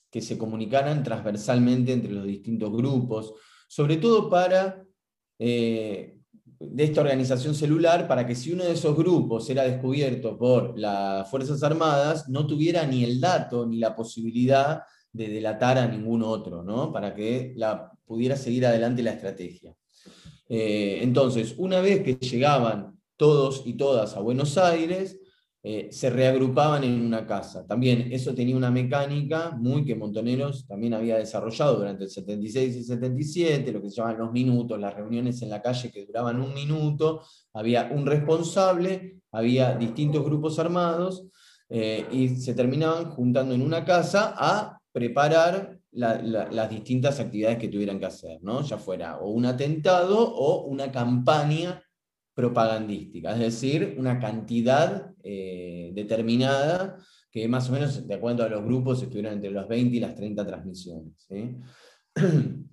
que 0.10 0.22
se 0.22 0.38
comunicaran 0.38 1.02
transversalmente 1.02 1.94
entre 1.94 2.12
los 2.12 2.26
distintos 2.26 2.74
grupos, 2.74 3.36
sobre 3.72 3.96
todo 3.96 4.30
para 4.30 4.84
eh, 5.40 6.18
de 6.60 6.84
esta 6.84 7.00
organización 7.00 7.56
celular 7.56 8.06
para 8.06 8.28
que 8.28 8.36
si 8.36 8.52
uno 8.52 8.66
de 8.66 8.74
esos 8.74 8.98
grupos 8.98 9.50
era 9.50 9.64
descubierto 9.64 10.38
por 10.38 10.78
las 10.78 11.30
Fuerzas 11.30 11.64
Armadas, 11.64 12.28
no 12.28 12.46
tuviera 12.46 12.86
ni 12.86 13.06
el 13.06 13.22
dato 13.22 13.66
ni 13.66 13.78
la 13.78 13.96
posibilidad 13.96 14.82
de 15.14 15.30
delatar 15.30 15.78
a 15.78 15.88
ningún 15.88 16.22
otro, 16.22 16.64
¿no? 16.64 16.92
para 16.92 17.16
que 17.16 17.54
la, 17.56 17.90
pudiera 18.04 18.36
seguir 18.36 18.66
adelante 18.66 19.04
la 19.04 19.12
estrategia. 19.12 19.74
Eh, 20.50 21.00
entonces, 21.02 21.56
una 21.58 21.80
vez 21.80 22.04
que 22.04 22.16
llegaban 22.16 23.00
todos 23.16 23.64
y 23.66 23.76
todas 23.76 24.18
a 24.18 24.20
Buenos 24.20 24.58
Aires, 24.58 25.18
eh, 25.64 25.90
se 25.92 26.10
reagrupaban 26.10 26.84
en 26.84 27.06
una 27.06 27.28
casa. 27.28 27.68
También 27.68 28.12
eso 28.12 28.34
tenía 28.34 28.56
una 28.56 28.72
mecánica 28.72 29.52
muy 29.52 29.86
que 29.86 29.96
Montoneros 29.96 30.66
también 30.66 30.96
había 30.96 31.18
desarrollado 31.18 31.78
durante 31.78 32.06
el 32.06 32.10
76 32.10 32.78
y 32.78 32.84
77, 32.84 33.72
lo 33.72 33.80
que 33.80 33.92
se 33.92 33.98
llaman 33.98 34.18
los 34.18 34.32
minutos, 34.32 34.80
las 34.80 34.96
reuniones 34.96 35.40
en 35.44 35.52
la 35.52 35.62
calle 35.62 35.92
que 35.92 36.04
duraban 36.04 36.42
un 36.42 36.54
minuto, 36.56 37.22
había 37.54 37.92
un 37.94 38.08
responsable, 38.08 39.22
había 39.32 39.76
distintos 39.76 40.26
grupos 40.26 40.58
armados 40.58 41.28
eh, 41.70 42.08
y 42.12 42.30
se 42.30 42.56
terminaban 42.56 43.12
juntando 43.12 43.54
en 43.54 43.62
una 43.62 43.86
casa 43.86 44.34
a 44.36 44.80
preparar 44.92 45.78
las 45.92 46.70
distintas 46.70 47.20
actividades 47.20 47.58
que 47.58 47.68
tuvieran 47.68 48.00
que 48.00 48.06
hacer, 48.06 48.40
¿no? 48.42 48.62
ya 48.62 48.78
fuera 48.78 49.18
o 49.20 49.30
un 49.30 49.46
atentado 49.46 50.18
o 50.18 50.64
una 50.64 50.92
campaña 50.92 51.84
propagandística, 52.42 53.34
es 53.34 53.40
decir, 53.40 53.96
una 53.98 54.20
cantidad 54.20 55.14
eh, 55.24 55.92
determinada 55.94 56.98
que 57.32 57.48
más 57.48 57.70
o 57.70 57.74
menos, 57.74 58.08
de 58.08 58.14
acuerdo 58.14 58.44
a 58.44 58.50
los 58.50 58.64
grupos, 58.64 59.02
estuvieran 59.02 59.34
entre 59.34 59.52
los 59.52 59.68
20 59.68 59.96
y 59.96 60.00
las 60.00 60.16
30 60.16 60.46
transmisiones. 60.46 61.28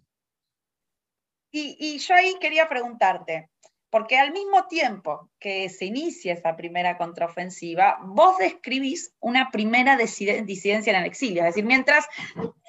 Y, 1.51 1.97
yo 1.99 2.15
ahí 2.15 2.35
quería 2.43 2.69
preguntarte, 2.69 3.49
porque 3.89 4.19
al 4.19 4.33
mismo 4.33 4.67
tiempo 4.67 5.31
que 5.41 5.71
se 5.71 5.87
inicia 5.87 6.35
esa 6.35 6.55
primera 6.57 6.99
contraofensiva, 6.99 7.99
vos 8.05 8.37
describís 8.37 9.15
una 9.19 9.51
primera 9.51 9.97
disidencia 9.97 10.93
en 10.93 10.97
el 10.97 11.07
exilio. 11.07 11.43
Es 11.43 11.55
decir, 11.55 11.65
mientras 11.65 12.07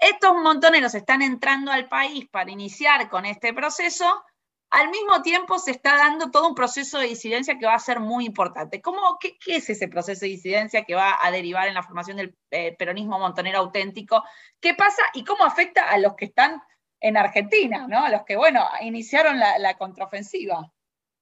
estos 0.02 0.34
montoneros 0.42 0.96
están 0.96 1.22
entrando 1.22 1.72
al 1.72 1.90
país 1.90 2.26
para 2.32 2.52
iniciar 2.52 3.10
con 3.10 3.26
este 3.26 3.54
proceso, 3.54 4.24
al 4.72 4.90
mismo 4.90 5.22
tiempo 5.24 5.58
se 5.58 5.72
está 5.72 5.98
dando 5.98 6.30
todo 6.30 6.48
un 6.48 6.56
proceso 6.56 7.00
de 7.00 7.08
disidencia 7.08 7.58
que 7.58 7.66
va 7.66 7.74
a 7.74 7.80
ser 7.80 8.00
muy 8.00 8.26
importante. 8.26 8.82
¿Cómo, 8.82 9.18
qué, 9.20 9.38
es 9.48 9.70
ese 9.70 9.88
proceso 9.88 10.22
de 10.22 10.32
disidencia 10.32 10.84
que 10.84 10.96
va 10.96 11.18
a 11.22 11.32
derivar 11.32 11.68
en 11.68 11.74
la 11.74 11.84
formación 11.84 12.18
del 12.18 12.36
eh, 12.52 12.76
peronismo 12.78 13.18
montonero 13.18 13.60
auténtico? 13.60 14.24
¿Qué 14.60 14.76
pasa 14.76 15.02
y 15.14 15.24
cómo 15.24 15.44
afecta 15.44 15.90
a 15.90 15.98
los 15.98 16.16
que 16.16 16.26
están 16.26 16.62
en 17.02 17.18
Argentina, 17.18 17.88
¿no? 17.88 18.04
a 18.04 18.10
los 18.10 18.22
que, 18.24 18.36
bueno, 18.36 18.62
iniciaron 18.82 19.40
la, 19.40 19.78
contraofensiva? 19.78 20.72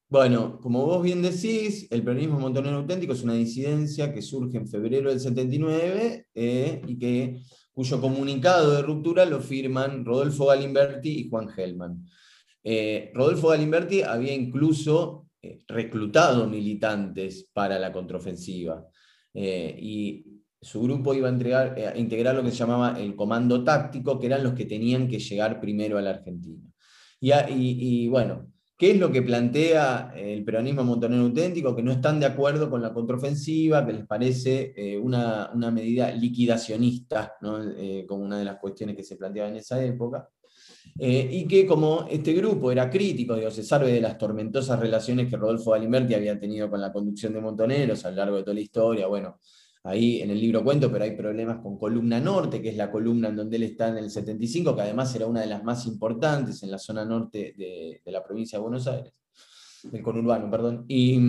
Bueno, 0.10 0.60
como 0.60 0.86
vos 0.86 1.04
bien 1.04 1.22
decís, 1.22 1.88
el 1.92 2.04
peronismo 2.04 2.40
montonero 2.40 2.78
auténtico 2.78 3.14
es 3.14 3.24
una 3.24 3.34
disidencia 3.34 4.14
que 4.14 4.22
surge 4.22 4.58
en 4.58 4.68
febrero 4.68 5.10
del 5.10 5.20
79 5.20 6.28
eh, 6.34 6.82
y 6.86 6.98
que, 6.98 7.42
cuyo 7.72 8.02
comunicado 8.02 8.72
de 8.72 8.82
ruptura 8.82 9.26
lo 9.26 9.40
firman 9.40 10.04
Rodolfo 10.04 10.48
Galimberti 10.48 11.20
y 11.20 11.30
Juan 11.30 11.48
Gelman. 11.48 12.04
Eh, 12.70 13.12
Rodolfo 13.14 13.48
Galimberti 13.48 14.02
había 14.02 14.34
incluso 14.34 15.30
eh, 15.42 15.62
reclutado 15.70 16.50
militantes 16.50 17.48
para 17.54 17.80
la 17.80 17.94
contraofensiva 17.94 18.86
eh, 19.34 19.74
y 19.82 20.26
su 20.60 20.82
grupo 20.82 21.14
iba 21.14 21.30
a, 21.30 21.98
integrar 21.98 22.36
lo 22.36 22.44
que 22.44 22.52
se 22.52 22.58
llamaba 22.58 23.00
el 23.00 23.16
comando 23.16 23.64
táctico, 23.64 24.20
que 24.20 24.26
eran 24.26 24.44
los 24.44 24.54
que 24.54 24.66
tenían 24.66 25.08
que 25.08 25.20
llegar 25.20 25.62
primero 25.62 25.98
a 25.98 26.02
la 26.02 26.10
Argentina. 26.10 26.62
Y, 27.22 28.10
bueno, 28.10 28.52
¿qué 28.78 28.92
es 28.92 29.00
lo 29.00 29.14
que 29.14 29.22
plantea 29.22 30.12
el 30.18 30.44
peronismo 30.44 30.84
montonero 30.84 31.24
auténtico? 31.24 31.74
Que 31.74 31.84
no 31.84 31.94
están 31.94 32.20
de 32.20 32.26
acuerdo 32.26 32.70
con 32.70 32.82
la 32.82 32.94
contraofensiva, 32.94 33.86
que 33.86 33.94
les 33.94 34.06
parece 34.06 35.00
una, 35.02 35.54
medida 35.72 36.12
liquidacionista, 36.12 37.36
como 37.40 38.26
una 38.26 38.40
de 38.40 38.46
las 38.46 38.58
cuestiones 38.58 38.98
que 38.98 39.04
se 39.04 39.16
planteaba 39.16 39.48
en 39.48 39.56
esa 39.56 39.82
época. 39.82 40.28
Eh, 41.00 41.30
y 41.32 41.48
que 41.48 41.66
como 41.66 42.08
este 42.10 42.34
grupo 42.34 42.72
era 42.72 42.90
crítico, 42.90 43.36
digo, 43.36 43.52
se 43.52 43.64
sabe 43.64 43.92
de 43.92 44.02
las 44.02 44.18
tormentosas 44.18 44.80
relaciones 44.80 45.30
que 45.30 45.38
Rodolfo 45.38 45.72
Galimberti 45.72 46.14
había 46.14 46.40
tenido 46.40 46.70
con 46.70 46.82
la 46.82 46.92
conducción 46.92 47.34
de 47.34 47.42
Montoneros 47.42 48.06
a 48.06 48.10
lo 48.10 48.18
largo 48.18 48.38
de 48.38 48.44
toda 48.44 48.56
la 48.56 48.62
historia, 48.62 49.08
bueno, 49.08 49.40
ahí 49.84 50.22
en 50.22 50.32
el 50.32 50.40
libro 50.40 50.64
cuento, 50.64 50.92
pero 50.92 51.04
hay 51.04 51.16
problemas 51.16 51.60
con 51.60 51.78
Columna 51.78 52.20
Norte, 52.20 52.62
que 52.62 52.70
es 52.70 52.78
la 52.78 52.92
columna 52.92 53.30
en 53.30 53.36
donde 53.36 53.56
él 53.58 53.64
está 53.64 53.90
en 53.90 53.98
el 53.98 54.10
75, 54.10 54.76
que 54.76 54.82
además 54.82 55.16
era 55.16 55.28
una 55.28 55.42
de 55.42 55.48
las 55.48 55.64
más 55.64 55.86
importantes 55.86 56.62
en 56.64 56.72
la 56.72 56.78
zona 56.78 57.06
norte 57.06 57.54
de, 57.58 58.02
la 58.06 58.24
provincia 58.24 58.58
de 58.58 58.64
Buenos 58.64 58.88
Aires, 58.88 59.14
del 59.84 60.02
conurbano, 60.02 60.50
perdón, 60.52 60.86
y, 60.88 61.20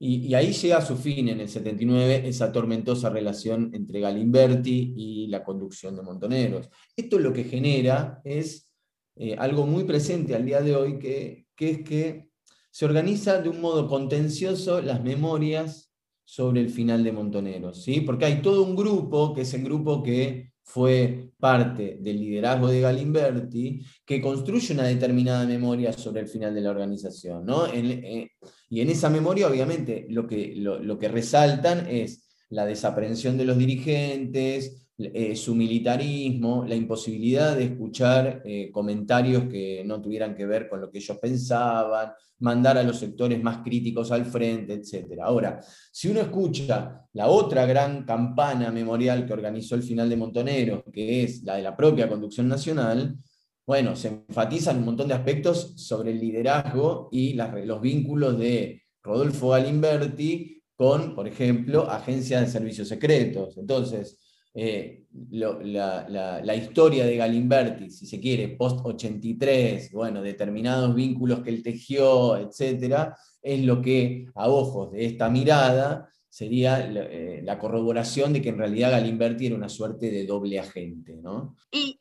y, 0.00 0.32
ahí 0.34 0.52
llega 0.52 0.78
a 0.78 0.84
su 0.84 0.96
fin 0.96 1.28
en 1.28 1.40
el 1.40 1.48
79 1.48 2.22
esa 2.28 2.52
tormentosa 2.52 3.10
relación 3.10 3.70
entre 3.74 4.00
Galimberti 4.00 4.94
y 4.96 5.26
la 5.26 5.42
conducción 5.42 5.96
de 5.96 6.02
Montoneros. 6.02 6.68
Esto 6.96 7.18
lo 7.18 7.32
que 7.32 7.44
genera 7.44 8.20
es 8.24 8.70
eh, 9.16 9.34
algo 9.36 9.66
muy 9.66 9.84
presente 9.84 10.36
al 10.36 10.44
día 10.44 10.60
de 10.60 10.76
hoy, 10.76 10.98
que, 11.00 11.46
que 11.56 11.70
es 11.70 11.82
que 11.82 12.28
se 12.70 12.84
organiza 12.84 13.42
de 13.42 13.48
un 13.48 13.60
modo 13.60 13.88
contencioso 13.88 14.80
las 14.80 15.02
memorias 15.02 15.92
sobre 16.24 16.60
el 16.60 16.70
final 16.70 17.02
de 17.02 17.12
Montoneros, 17.12 17.82
¿sí? 17.82 18.02
porque 18.02 18.26
hay 18.26 18.40
todo 18.40 18.62
un 18.62 18.76
grupo, 18.76 19.34
que 19.34 19.40
es 19.40 19.54
el 19.54 19.64
grupo 19.64 20.02
que 20.02 20.52
fue 20.68 21.30
parte 21.40 21.96
del 21.98 22.20
liderazgo 22.20 22.68
de 22.68 22.82
Galimberti, 22.82 23.82
que 24.04 24.20
construye 24.20 24.74
una 24.74 24.82
determinada 24.82 25.46
memoria 25.46 25.94
sobre 25.94 26.20
el 26.20 26.28
final 26.28 26.54
de 26.54 26.60
la 26.60 26.68
organización. 26.68 27.46
¿no? 27.46 27.66
Eh, 27.68 28.32
y 28.68 28.80
en 28.82 28.90
esa 28.90 29.08
memoria, 29.08 29.48
obviamente, 29.48 30.04
lo 30.10 30.26
que, 30.26 30.52
lo, 30.56 30.98
que 30.98 31.08
resaltan 31.08 31.86
es 31.88 32.28
la 32.50 32.66
desaprensión 32.66 33.38
de 33.38 33.46
los 33.46 33.56
dirigentes, 33.56 34.87
eh, 35.00 35.36
su 35.36 35.54
militarismo, 35.54 36.64
la 36.66 36.74
imposibilidad 36.74 37.56
de 37.56 37.66
escuchar 37.66 38.42
eh, 38.44 38.68
comentarios 38.72 39.44
que 39.44 39.84
no 39.84 40.02
tuvieran 40.02 40.34
que 40.34 40.44
ver 40.44 40.68
con 40.68 40.80
lo 40.80 40.90
que 40.90 40.98
ellos 40.98 41.16
pensaban, 41.22 42.10
mandar 42.40 42.78
a 42.78 42.82
los 42.82 42.98
sectores 42.98 43.40
más 43.40 43.58
críticos 43.58 44.10
al 44.10 44.26
frente, 44.26 44.74
etc. 44.74 45.20
Ahora, 45.22 45.60
si 45.92 46.08
uno 46.08 46.20
escucha 46.20 47.06
la 47.12 47.28
otra 47.28 47.64
gran 47.64 48.04
campana 48.04 48.72
memorial 48.72 49.24
que 49.24 49.32
organizó 49.32 49.76
el 49.76 49.84
final 49.84 50.10
de 50.10 50.16
Montonero, 50.16 50.84
que 50.92 51.22
es 51.22 51.44
la 51.44 51.54
de 51.54 51.62
la 51.62 51.76
propia 51.76 52.08
conducción 52.08 52.48
nacional, 52.48 53.16
bueno, 53.64 53.94
se 53.94 54.08
enfatizan 54.08 54.78
un 54.78 54.84
montón 54.86 55.06
de 55.06 55.14
aspectos 55.14 55.74
sobre 55.76 56.10
el 56.10 56.18
liderazgo 56.18 57.08
y 57.12 57.34
los 57.34 57.80
vínculos 57.80 58.36
de 58.36 58.82
Rodolfo 59.02 59.50
Galimberti 59.50 60.60
con, 60.74 61.14
por 61.14 61.28
ejemplo, 61.28 61.88
agencias 61.88 62.40
de 62.40 62.50
servicios 62.50 62.88
secretos. 62.88 63.58
Entonces, 63.58 64.27
eh, 64.60 65.04
la, 65.30 66.54
historia 66.56 67.06
de 67.06 67.16
Galimberti, 67.16 67.90
si 67.90 68.06
se 68.06 68.18
quiere, 68.18 68.48
post-83, 68.48 69.92
bueno, 69.92 70.20
determinados 70.20 70.96
vínculos 70.96 71.40
que 71.40 71.50
él 71.50 71.62
tejió, 71.62 72.36
etcétera, 72.36 73.16
es 73.40 73.62
lo 73.64 73.80
que, 73.80 74.26
a 74.34 74.48
ojos 74.48 74.90
de 74.90 75.06
esta 75.06 75.28
mirada, 75.30 76.08
sería 76.28 76.80
eh, 76.80 77.40
la, 77.44 77.56
corroboración 77.60 78.32
de 78.32 78.42
que 78.42 78.48
en 78.48 78.58
realidad 78.58 78.90
Galimberti 78.90 79.46
era 79.46 79.54
una 79.54 79.68
suerte 79.68 80.10
de 80.10 80.26
doble 80.26 80.58
agente. 80.58 81.14
¿no? 81.16 81.54
¿Y, 81.70 82.00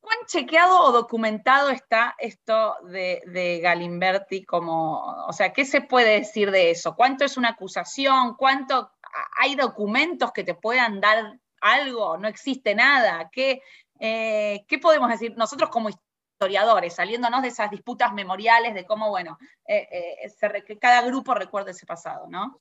cuán 0.00 0.18
chequeado 0.26 0.80
o 0.86 0.92
documentado 0.92 1.70
está 1.70 2.16
esto 2.18 2.74
de, 2.90 3.22
de, 3.26 3.60
Galimberti 3.60 4.44
como, 4.44 5.02
o 5.28 5.32
sea, 5.32 5.52
qué 5.52 5.64
se 5.64 5.82
puede 5.82 6.18
decir 6.18 6.50
de 6.50 6.72
eso? 6.72 6.96
¿Cuánto 6.96 7.24
es 7.24 7.36
una 7.36 7.50
acusación? 7.50 8.34
¿Cuánto 8.36 8.90
hay 9.38 9.54
documentos 9.54 10.32
que 10.32 10.44
te 10.44 10.54
puedan 10.54 11.00
dar 11.00 11.38
algo, 11.60 12.16
no 12.16 12.28
existe 12.28 12.74
nada. 12.74 13.30
¿Qué, 13.32 13.62
eh, 13.98 14.64
¿qué 14.68 14.78
podemos 14.78 15.10
decir 15.10 15.34
nosotros 15.36 15.70
como 15.70 15.88
historiadores, 15.88 16.94
saliéndonos 16.94 17.42
de 17.42 17.48
esas 17.48 17.70
disputas 17.70 18.12
memoriales 18.12 18.74
de 18.74 18.84
cómo, 18.84 19.08
bueno, 19.08 19.38
eh, 19.66 19.88
eh, 19.90 20.78
cada 20.78 21.02
grupo 21.02 21.34
recuerde 21.34 21.70
ese 21.70 21.86
pasado, 21.86 22.26
¿no? 22.28 22.60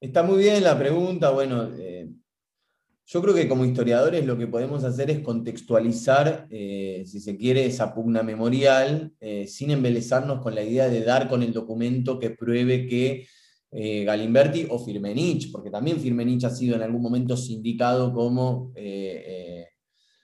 Está 0.00 0.22
muy 0.22 0.38
bien 0.38 0.62
la 0.62 0.78
pregunta, 0.78 1.30
bueno, 1.30 1.68
yo 3.04 3.22
creo 3.22 3.34
que 3.34 3.48
como 3.48 3.64
historiadores 3.64 4.24
lo 4.24 4.38
que 4.38 4.46
podemos 4.46 4.84
hacer 4.84 5.10
es 5.10 5.20
contextualizar, 5.20 6.46
si 6.48 7.20
se 7.20 7.36
quiere, 7.36 7.66
esa 7.66 7.92
pugna 7.92 8.22
memorial, 8.22 9.12
sin 9.48 9.72
embelezarnos 9.72 10.40
con 10.40 10.54
la 10.54 10.62
idea 10.62 10.88
de 10.88 11.02
dar 11.02 11.28
con 11.28 11.42
el 11.42 11.52
documento 11.52 12.20
que 12.20 12.30
pruebe 12.30 12.86
que 12.86 13.26
eh, 13.70 14.04
Galimberti 14.04 14.66
o 14.70 14.78
Firmenich, 14.78 15.52
porque 15.52 15.70
también 15.70 16.00
Firmenich 16.00 16.44
ha 16.44 16.50
sido 16.50 16.76
en 16.76 16.82
algún 16.82 17.02
momento 17.02 17.36
sindicado 17.36 18.12
como... 18.12 18.72
Eh, 18.74 19.24
eh, 19.26 19.64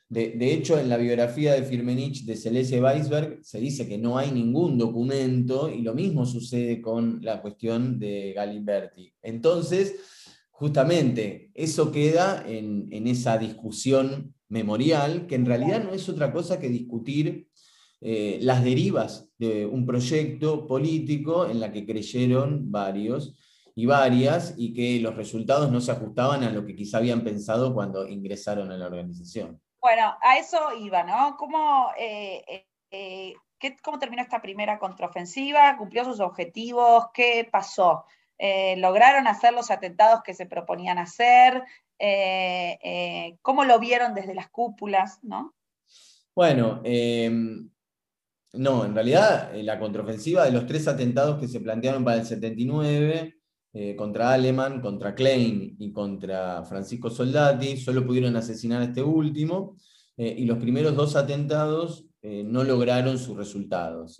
de, 0.09 0.52
hecho, 0.52 0.78
en 0.78 0.88
la 0.88 0.96
biografía 0.96 1.54
de 1.54 1.64
Firmenich 1.64 2.24
de 2.24 2.37
Celeste 2.37 2.80
Weisberg 2.80 3.40
se 3.42 3.59
dice 3.59 3.88
que 3.88 3.98
no 3.98 4.16
hay 4.16 4.30
ningún 4.30 4.78
documento 4.78 5.68
y 5.68 5.83
lo 5.83 5.92
mismo 5.92 6.24
sucede 6.24 6.80
con 6.80 7.18
la 7.22 7.42
cuestión 7.42 7.98
de 7.98 8.33
Galimberti. 8.33 9.12
Entonces, 9.22 9.96
justamente, 10.50 11.50
eso 11.54 11.90
queda 11.90 12.44
en, 12.46 13.09
esa 13.09 13.38
discusión 13.38 14.35
memorial, 14.48 15.26
que 15.26 15.35
en 15.35 15.46
realidad 15.46 15.83
no 15.83 15.92
es 15.92 16.09
otra 16.09 16.33
cosa 16.33 16.61
que 16.61 16.68
discutir 16.68 17.48
las 18.07 18.62
derivas 18.62 19.31
de 19.38 19.64
un 19.64 19.87
proyecto 19.87 20.67
político 20.67 21.47
en 21.47 21.59
la 21.59 21.73
que 21.73 21.87
creyeron 21.87 22.71
varios 22.71 23.35
y 23.75 23.87
varias 23.87 24.55
y 24.57 24.73
que 24.73 25.01
los 25.01 25.17
resultados 25.17 25.71
no 25.71 25.81
se 25.81 25.93
ajustaban 25.93 26.45
a 26.45 26.51
lo 26.51 26.64
que 26.64 26.77
quizá 26.77 26.99
habían 26.99 27.25
pensado 27.25 27.75
cuando 27.75 28.07
ingresaron 28.07 28.71
a 28.71 28.77
la 28.77 28.87
organización. 28.87 29.61
Bueno, 29.81 30.17
a 30.23 30.38
eso 30.38 30.59
iba, 30.81 31.03
¿no? 31.03 31.37
¿Cómo, 31.37 31.90
eh, 31.99 32.67
eh, 32.90 33.35
¿cómo 33.83 33.99
terminó 33.99 34.23
esta 34.23 34.40
primera 34.40 34.79
contraofensiva? 34.79 35.77
¿Cumplió 35.77 36.05
sus 36.05 36.21
objetivos? 36.21 37.07
¿Qué 37.12 37.49
pasó? 37.51 38.05
Eh, 38.38 38.77
¿Lograron 38.77 39.27
hacer 39.27 39.53
los 39.53 39.71
atentados 39.71 40.23
que 40.23 40.35
se 40.35 40.47
proponían 40.47 40.99
hacer? 40.99 41.64
¿Cómo 43.43 43.64
lo 43.64 43.79
vieron 43.79 44.14
desde 44.14 44.35
las 44.35 44.49
cúpulas? 44.49 45.19
¿no? 45.23 45.55
Bueno, 46.35 46.81
em, 46.85 47.71
no, 48.57 48.85
en 48.85 48.95
realidad 48.95 49.53
la 49.57 49.79
contraofensiva 49.79 50.45
de 50.45 50.53
los 50.53 50.67
tres 50.67 50.88
atentados 50.88 51.38
que 51.40 51.49
se 51.49 51.61
plantearon 51.61 52.05
para 52.05 52.21
el 52.21 52.27
79 52.27 53.35
eh, 53.77 53.97
contra 53.97 54.33
Aleman, 54.33 54.81
contra 54.81 55.17
Klein 55.17 55.75
y 55.81 55.90
contra 55.93 56.64
Francisco 56.64 57.11
Soldati, 57.11 57.77
solo 57.77 58.07
pudieron 58.07 58.37
asesinar 58.37 58.81
a 58.81 58.85
este 58.85 59.03
último, 59.03 59.77
eh, 60.17 60.33
y 60.38 60.45
los 60.45 60.59
primeros 60.59 60.95
dos 60.95 61.17
atentados 61.17 62.07
eh, 62.23 62.45
no 62.45 62.62
lograron 62.62 63.19
sus 63.19 63.37
resultados. 63.37 64.17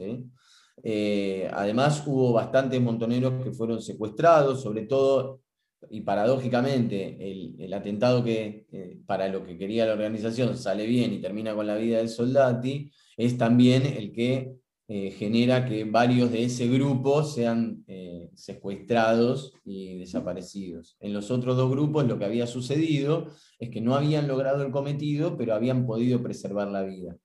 además, 1.53 2.03
hubo 2.05 2.33
bastantes 2.33 2.81
montoneros 2.81 3.44
que 3.44 3.53
fueron 3.53 3.81
secuestrados, 3.81 4.61
sobre 4.61 4.83
todo, 4.87 5.40
y 5.88 6.01
paradójicamente, 6.01 7.16
el, 7.31 7.55
el 7.59 7.73
atentado 7.75 8.25
que 8.25 8.66
para 9.07 9.29
lo 9.29 9.44
que 9.44 9.57
quería 9.57 9.87
la 9.87 9.92
organización 9.92 10.57
sale 10.57 10.87
bien 10.87 11.12
y 11.12 11.20
termina 11.20 11.55
con 11.55 11.66
la 11.66 11.77
vida 11.77 11.99
de 11.99 12.09
Soldati, 12.09 12.90
es 13.16 13.38
también 13.38 13.87
el 13.87 14.12
que 14.12 14.55
eh, 14.87 15.12
genera 15.12 15.64
que 15.64 15.85
varios 15.85 16.31
de 16.31 16.44
ese 16.44 16.68
grupo 16.68 17.22
sean 17.24 17.83
eh, 17.87 18.29
secuestrados 18.35 19.55
y 19.64 19.98
desaparecidos. 19.98 20.98
En 21.00 21.14
los 21.14 21.31
otros 21.31 21.57
dos 21.57 21.70
grupos 21.70 22.07
lo 22.07 22.18
que 22.18 22.27
había 22.27 22.46
sucedido 22.46 23.29
es 23.59 23.70
que 23.70 23.81
no 23.81 23.94
habían 23.94 24.29
logrado 24.29 24.62
el 24.62 24.70
cometido, 24.70 25.38
pero 25.38 25.55
habían 25.55 25.87
podido 25.87 26.22
preservar 26.22 26.68
la 26.68 26.83
vida. 26.83 27.16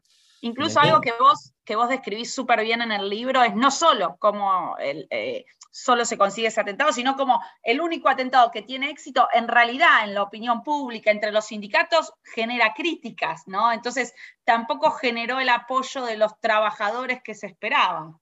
Incluso 0.42 0.80
algo 0.80 1.02
que 1.02 1.14
vos, 1.20 1.54
que 1.66 1.76
vos 1.76 1.90
describís 1.90 2.34
súper 2.34 2.62
bien 2.62 2.82
en 2.82 2.92
el 2.92 3.10
libro 3.10 3.44
es 3.44 3.56
no 3.56 3.72
solo 3.72 4.16
como 4.20 4.78
el, 4.78 5.08
eh, 5.10 5.46
solo 5.72 6.06
se 6.06 6.18
consigue 6.18 6.48
ese 6.48 6.62
atentado, 6.62 6.92
sino 6.92 7.16
como 7.16 7.40
el 7.64 7.82
único 7.82 8.10
atentado 8.10 8.52
que 8.52 8.62
tiene 8.62 8.90
éxito, 8.90 9.28
en 9.34 9.48
realidad 9.48 10.04
en 10.04 10.14
la 10.14 10.24
opinión 10.24 10.64
pública, 10.64 11.12
entre 11.12 11.32
los 11.32 11.46
sindicatos, 11.46 12.14
genera 12.24 12.74
críticas, 12.74 13.44
¿no? 13.48 13.72
Entonces 13.72 14.14
tampoco 14.44 14.92
generó 14.92 15.40
el 15.40 15.50
apoyo 15.50 16.04
de 16.06 16.18
los 16.18 16.40
trabajadores 16.40 17.20
que 17.24 17.36
se 17.36 17.48
esperaban. 17.48 18.16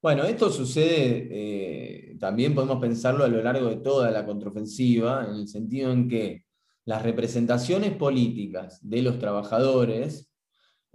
Bueno, 0.00 0.24
esto 0.24 0.50
sucede, 0.50 1.28
eh, 1.30 2.16
también 2.20 2.54
podemos 2.54 2.78
pensarlo 2.78 3.24
a 3.24 3.28
lo 3.28 3.42
largo 3.42 3.68
de 3.68 3.76
toda 3.76 4.10
la 4.10 4.26
contraofensiva, 4.26 5.24
en 5.24 5.34
el 5.36 5.48
sentido 5.48 5.92
en 5.92 6.08
que 6.08 6.44
las 6.84 7.02
representaciones 7.02 7.92
políticas 7.92 8.78
de 8.82 9.00
los 9.00 9.18
trabajadores 9.18 10.30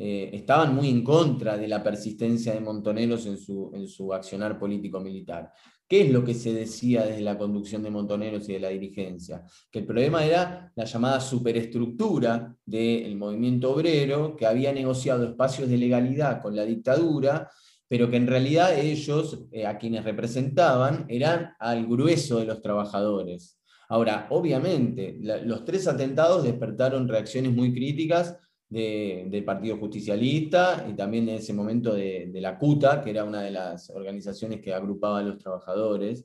eh, 0.01 0.29
estaban 0.31 0.73
muy 0.73 0.87
en 0.89 1.03
contra 1.03 1.57
de 1.57 1.67
la 1.67 1.83
persistencia 1.83 2.53
de 2.53 2.61
Montoneros 2.61 3.25
en 3.25 3.37
su, 3.37 3.69
en 3.73 3.85
su 3.85 4.13
accionar 4.13 4.57
político-militar. 4.57 5.51
¿Qué 5.85 6.03
es 6.03 6.11
lo 6.11 6.23
que 6.23 6.33
se 6.33 6.53
decía 6.53 7.03
desde 7.03 7.19
la 7.19 7.37
conducción 7.37 7.83
de 7.83 7.89
Montoneros 7.89 8.47
y 8.47 8.53
de 8.53 8.61
la 8.61 8.69
dirigencia? 8.69 9.43
Que 9.69 9.79
el 9.79 9.85
problema 9.85 10.23
era 10.23 10.71
la 10.73 10.85
llamada 10.85 11.19
superestructura 11.19 12.55
del 12.65 13.17
movimiento 13.17 13.73
obrero, 13.73 14.37
que 14.37 14.45
había 14.45 14.71
negociado 14.71 15.25
espacios 15.25 15.67
de 15.67 15.77
legalidad 15.77 16.41
con 16.41 16.55
la 16.55 16.63
dictadura, 16.63 17.49
pero 17.85 18.09
que 18.09 18.15
en 18.15 18.27
realidad 18.27 18.79
ellos, 18.79 19.47
eh, 19.51 19.65
a 19.65 19.77
quienes 19.77 20.05
representaban, 20.05 21.07
eran 21.09 21.55
al 21.59 21.85
grueso 21.87 22.39
de 22.39 22.45
los 22.45 22.61
trabajadores. 22.61 23.59
Ahora, 23.89 24.27
obviamente, 24.29 25.17
los 25.19 25.65
tres 25.65 25.87
atentados 25.87 26.43
despertaron 26.43 27.09
reacciones 27.09 27.51
muy 27.51 27.73
críticas 27.73 28.37
del 28.69 29.43
Partido 29.43 29.77
Justicialista 29.77 30.85
y 30.87 30.93
también 30.93 31.27
en 31.27 31.35
ese 31.35 31.53
momento 31.53 31.93
de, 31.93 32.29
la 32.35 32.57
CUTA, 32.57 33.01
que 33.01 33.09
era 33.09 33.23
una 33.23 33.41
de 33.41 33.51
las 33.51 33.89
organizaciones 33.89 34.61
que 34.61 34.73
agrupaba 34.73 35.19
a 35.19 35.23
los 35.23 35.39
trabajadores. 35.39 36.23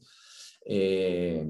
Eh, 0.67 1.47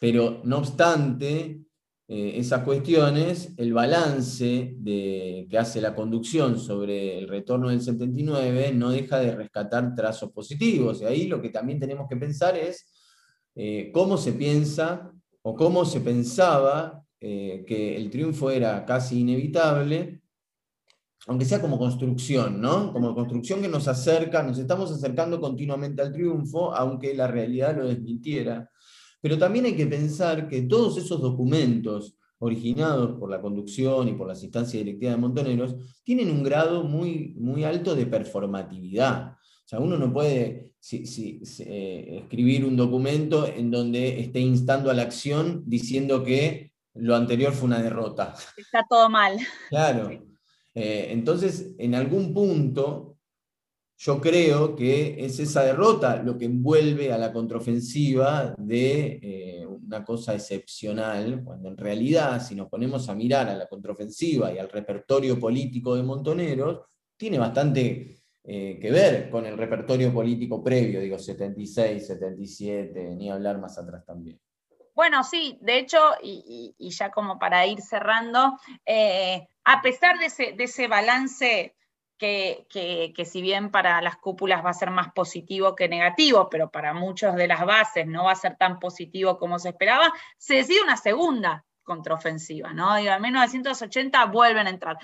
pero 0.00 0.40
no 0.44 0.58
obstante 0.58 1.60
eh, 2.08 2.32
esas 2.36 2.64
cuestiones, 2.64 3.54
el 3.56 3.72
balance 3.72 4.74
de, 4.78 5.46
que 5.48 5.58
hace 5.58 5.80
la 5.80 5.94
conducción 5.94 6.58
sobre 6.58 7.18
el 7.18 7.28
retorno 7.28 7.68
del 7.68 7.80
79 7.80 8.72
no 8.74 8.90
deja 8.90 9.20
de 9.20 9.36
rescatar 9.36 9.94
trazos 9.94 10.32
positivos. 10.32 11.00
Y 11.00 11.04
ahí 11.04 11.26
lo 11.28 11.40
que 11.40 11.50
también 11.50 11.78
tenemos 11.78 12.08
que 12.08 12.16
pensar 12.16 12.58
es 12.58 12.90
eh, 13.54 13.92
cómo 13.94 14.16
se 14.16 14.32
piensa 14.32 15.12
o 15.42 15.54
cómo 15.54 15.84
se 15.84 16.00
pensaba 16.00 16.98
que 17.20 17.94
el 17.96 18.10
triunfo 18.10 18.50
era 18.50 18.84
casi 18.84 19.20
inevitable 19.20 20.21
aunque 21.26 21.44
sea 21.44 21.60
como 21.60 21.78
construcción, 21.78 22.60
¿no? 22.60 22.92
Como 22.92 23.14
construcción 23.14 23.62
que 23.62 23.68
nos 23.68 23.86
acerca, 23.86 24.42
nos 24.42 24.58
estamos 24.58 24.90
acercando 24.90 25.40
continuamente 25.40 26.02
al 26.02 26.12
triunfo, 26.12 26.74
aunque 26.74 27.14
la 27.14 27.28
realidad 27.28 27.76
lo 27.76 27.86
desmintiera. 27.86 28.68
Pero 29.20 29.38
también 29.38 29.66
hay 29.66 29.76
que 29.76 29.86
pensar 29.86 30.48
que 30.48 30.62
todos 30.62 30.98
esos 30.98 31.20
documentos 31.20 32.16
originados 32.38 33.18
por 33.20 33.30
la 33.30 33.40
conducción 33.40 34.08
y 34.08 34.14
por 34.14 34.26
las 34.26 34.42
instancias 34.42 34.84
directivas 34.84 35.14
de 35.14 35.20
Montoneros 35.20 35.76
tienen 36.02 36.28
un 36.28 36.42
grado 36.42 36.82
muy, 36.82 37.34
muy 37.38 37.62
alto 37.62 37.94
de 37.94 38.06
performatividad. 38.06 39.30
O 39.30 39.64
sea, 39.64 39.78
uno 39.78 39.96
no 39.96 40.12
puede 40.12 40.72
eh, 40.90 42.18
escribir 42.20 42.64
un 42.64 42.76
documento 42.76 43.46
en 43.46 43.70
donde 43.70 44.18
esté 44.20 44.40
instando 44.40 44.90
a 44.90 44.94
la 44.94 45.02
acción 45.02 45.62
diciendo 45.66 46.24
que 46.24 46.72
lo 46.94 47.14
anterior 47.14 47.52
fue 47.52 47.66
una 47.66 47.80
derrota. 47.80 48.34
Está 48.56 48.84
todo 48.90 49.08
mal. 49.08 49.38
Claro. 49.68 50.10
Eh, 50.74 51.08
entonces, 51.10 51.74
en 51.78 51.94
algún 51.94 52.32
punto, 52.32 53.12
yo 53.98 54.20
creo 54.20 54.74
que 54.74 55.24
es 55.24 55.38
esa 55.38 55.62
derrota 55.62 56.22
lo 56.22 56.36
que 56.36 56.46
envuelve 56.46 57.12
a 57.12 57.18
la 57.18 57.32
contraofensiva 57.32 58.54
de 58.58 59.20
eh, 59.22 59.66
una 59.66 60.04
cosa 60.04 60.34
excepcional, 60.34 61.42
cuando 61.44 61.68
en 61.68 61.76
realidad, 61.76 62.42
si 62.42 62.54
nos 62.54 62.68
ponemos 62.68 63.08
a 63.08 63.14
mirar 63.14 63.48
a 63.48 63.54
la 63.54 63.68
contraofensiva 63.68 64.52
y 64.52 64.58
al 64.58 64.70
repertorio 64.70 65.38
político 65.38 65.94
de 65.94 66.02
Montoneros, 66.02 66.80
tiene 67.16 67.38
bastante 67.38 68.22
eh, 68.42 68.78
que 68.80 68.90
ver 68.90 69.30
con 69.30 69.46
el 69.46 69.56
repertorio 69.56 70.12
político 70.12 70.64
previo, 70.64 71.00
digo, 71.00 71.16
76, 71.16 72.04
77, 72.04 73.14
ni 73.14 73.30
hablar 73.30 73.60
más 73.60 73.78
atrás 73.78 74.04
también. 74.04 74.40
Bueno, 74.96 75.22
sí, 75.22 75.58
de 75.62 75.78
hecho, 75.78 75.98
y, 76.20 76.74
ya 76.90 77.10
como 77.10 77.38
para 77.38 77.66
ir 77.66 77.80
cerrando, 77.80 78.58
a 79.64 79.82
pesar 79.82 80.18
de 80.18 80.26
ese, 80.26 80.88
balance 80.88 81.74
que, 82.18 83.24
si 83.24 83.42
bien 83.42 83.70
para 83.70 84.00
las 84.00 84.16
cúpulas 84.16 84.64
va 84.64 84.70
a 84.70 84.74
ser 84.74 84.90
más 84.90 85.12
positivo 85.12 85.74
que 85.74 85.88
negativo, 85.88 86.48
pero 86.48 86.70
para 86.70 86.94
muchos 86.94 87.34
de 87.34 87.48
las 87.48 87.64
bases 87.64 88.06
no 88.06 88.24
va 88.24 88.32
a 88.32 88.36
ser 88.36 88.56
tan 88.56 88.78
positivo 88.78 89.38
como 89.38 89.58
se 89.58 89.70
esperaba, 89.70 90.12
se 90.38 90.54
decide 90.54 90.82
una 90.82 90.96
segunda 90.96 91.64
contraofensiva, 91.82 92.72
¿no? 92.72 92.96
En 92.96 93.20
1980 93.20 94.24
vuelven 94.26 94.68
a 94.68 94.70
entrar. 94.70 94.98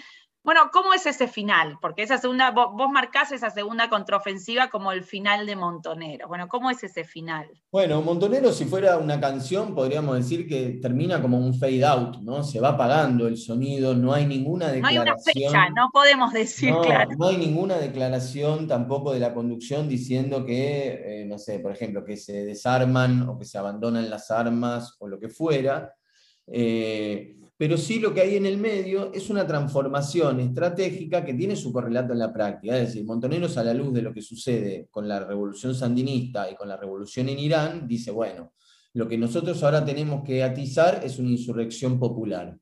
Bueno, 0.48 0.70
¿cómo 0.72 0.94
es 0.94 1.04
ese 1.04 1.28
final? 1.28 1.76
Porque 1.78 2.02
esa 2.02 2.16
segunda, 2.16 2.52
vos, 2.52 2.90
marcás 2.90 3.32
esa 3.32 3.50
segunda 3.50 3.90
contraofensiva 3.90 4.70
como 4.70 4.92
el 4.92 5.04
final 5.04 5.44
de 5.44 5.56
Montonero. 5.56 6.26
Bueno, 6.26 6.48
¿cómo 6.48 6.70
es 6.70 6.82
ese 6.82 7.04
final? 7.04 7.50
Bueno, 7.70 8.00
Montonero, 8.00 8.50
si 8.50 8.64
fuera 8.64 8.96
una 8.96 9.20
canción, 9.20 9.74
podríamos 9.74 10.16
decir 10.16 10.48
que 10.48 10.78
termina 10.80 11.20
como 11.20 11.36
un 11.36 11.52
fade 11.52 11.84
out, 11.84 12.22
¿no? 12.22 12.42
Se 12.42 12.60
va 12.60 12.70
apagando 12.70 13.28
el 13.28 13.36
sonido, 13.36 13.92
no 13.92 14.14
hay 14.14 14.24
ninguna 14.24 14.68
declaración. 14.68 14.94
No 14.94 15.02
hay 15.02 15.08
una 15.10 15.22
fecha, 15.22 15.68
no 15.68 15.90
podemos 15.92 16.32
decir, 16.32 16.74
claro. 16.82 17.10
No 17.18 17.28
hay 17.28 17.36
ninguna 17.36 17.76
declaración 17.76 18.66
tampoco 18.66 19.12
de 19.12 19.20
la 19.20 19.34
conducción 19.34 19.86
diciendo 19.86 20.46
que, 20.46 21.20
eh, 21.20 21.24
no 21.26 21.36
sé, 21.36 21.58
por 21.58 21.72
ejemplo, 21.72 22.06
que 22.06 22.16
se 22.16 22.46
desarman 22.46 23.28
o 23.28 23.38
que 23.38 23.44
se 23.44 23.58
abandonan 23.58 24.08
las 24.08 24.30
armas 24.30 24.96
o 24.98 25.08
lo 25.08 25.20
que 25.20 25.28
fuera. 25.28 25.92
Eh, 26.46 27.34
pero 27.58 27.76
sí 27.76 27.98
lo 27.98 28.14
que 28.14 28.20
hay 28.20 28.36
en 28.36 28.46
el 28.46 28.56
medio 28.56 29.12
es 29.12 29.30
una 29.30 29.44
transformación 29.44 30.38
estratégica 30.38 31.24
que 31.24 31.34
tiene 31.34 31.56
su 31.56 31.72
correlato 31.72 32.12
en 32.12 32.20
la 32.20 32.32
práctica. 32.32 32.78
Es 32.78 32.88
decir, 32.88 33.04
Montoneros 33.04 33.58
a 33.58 33.64
la 33.64 33.74
luz 33.74 33.92
de 33.92 34.02
lo 34.02 34.14
que 34.14 34.22
sucede 34.22 34.86
con 34.92 35.08
la 35.08 35.18
revolución 35.18 35.74
sandinista 35.74 36.48
y 36.48 36.54
con 36.54 36.68
la 36.68 36.76
revolución 36.76 37.28
en 37.28 37.40
Irán, 37.40 37.88
dice, 37.88 38.12
bueno, 38.12 38.52
lo 38.94 39.08
que 39.08 39.18
nosotros 39.18 39.60
ahora 39.64 39.84
tenemos 39.84 40.22
que 40.22 40.44
atizar 40.44 41.00
es 41.02 41.18
una 41.18 41.30
insurrección 41.30 41.98
popular. 41.98 42.56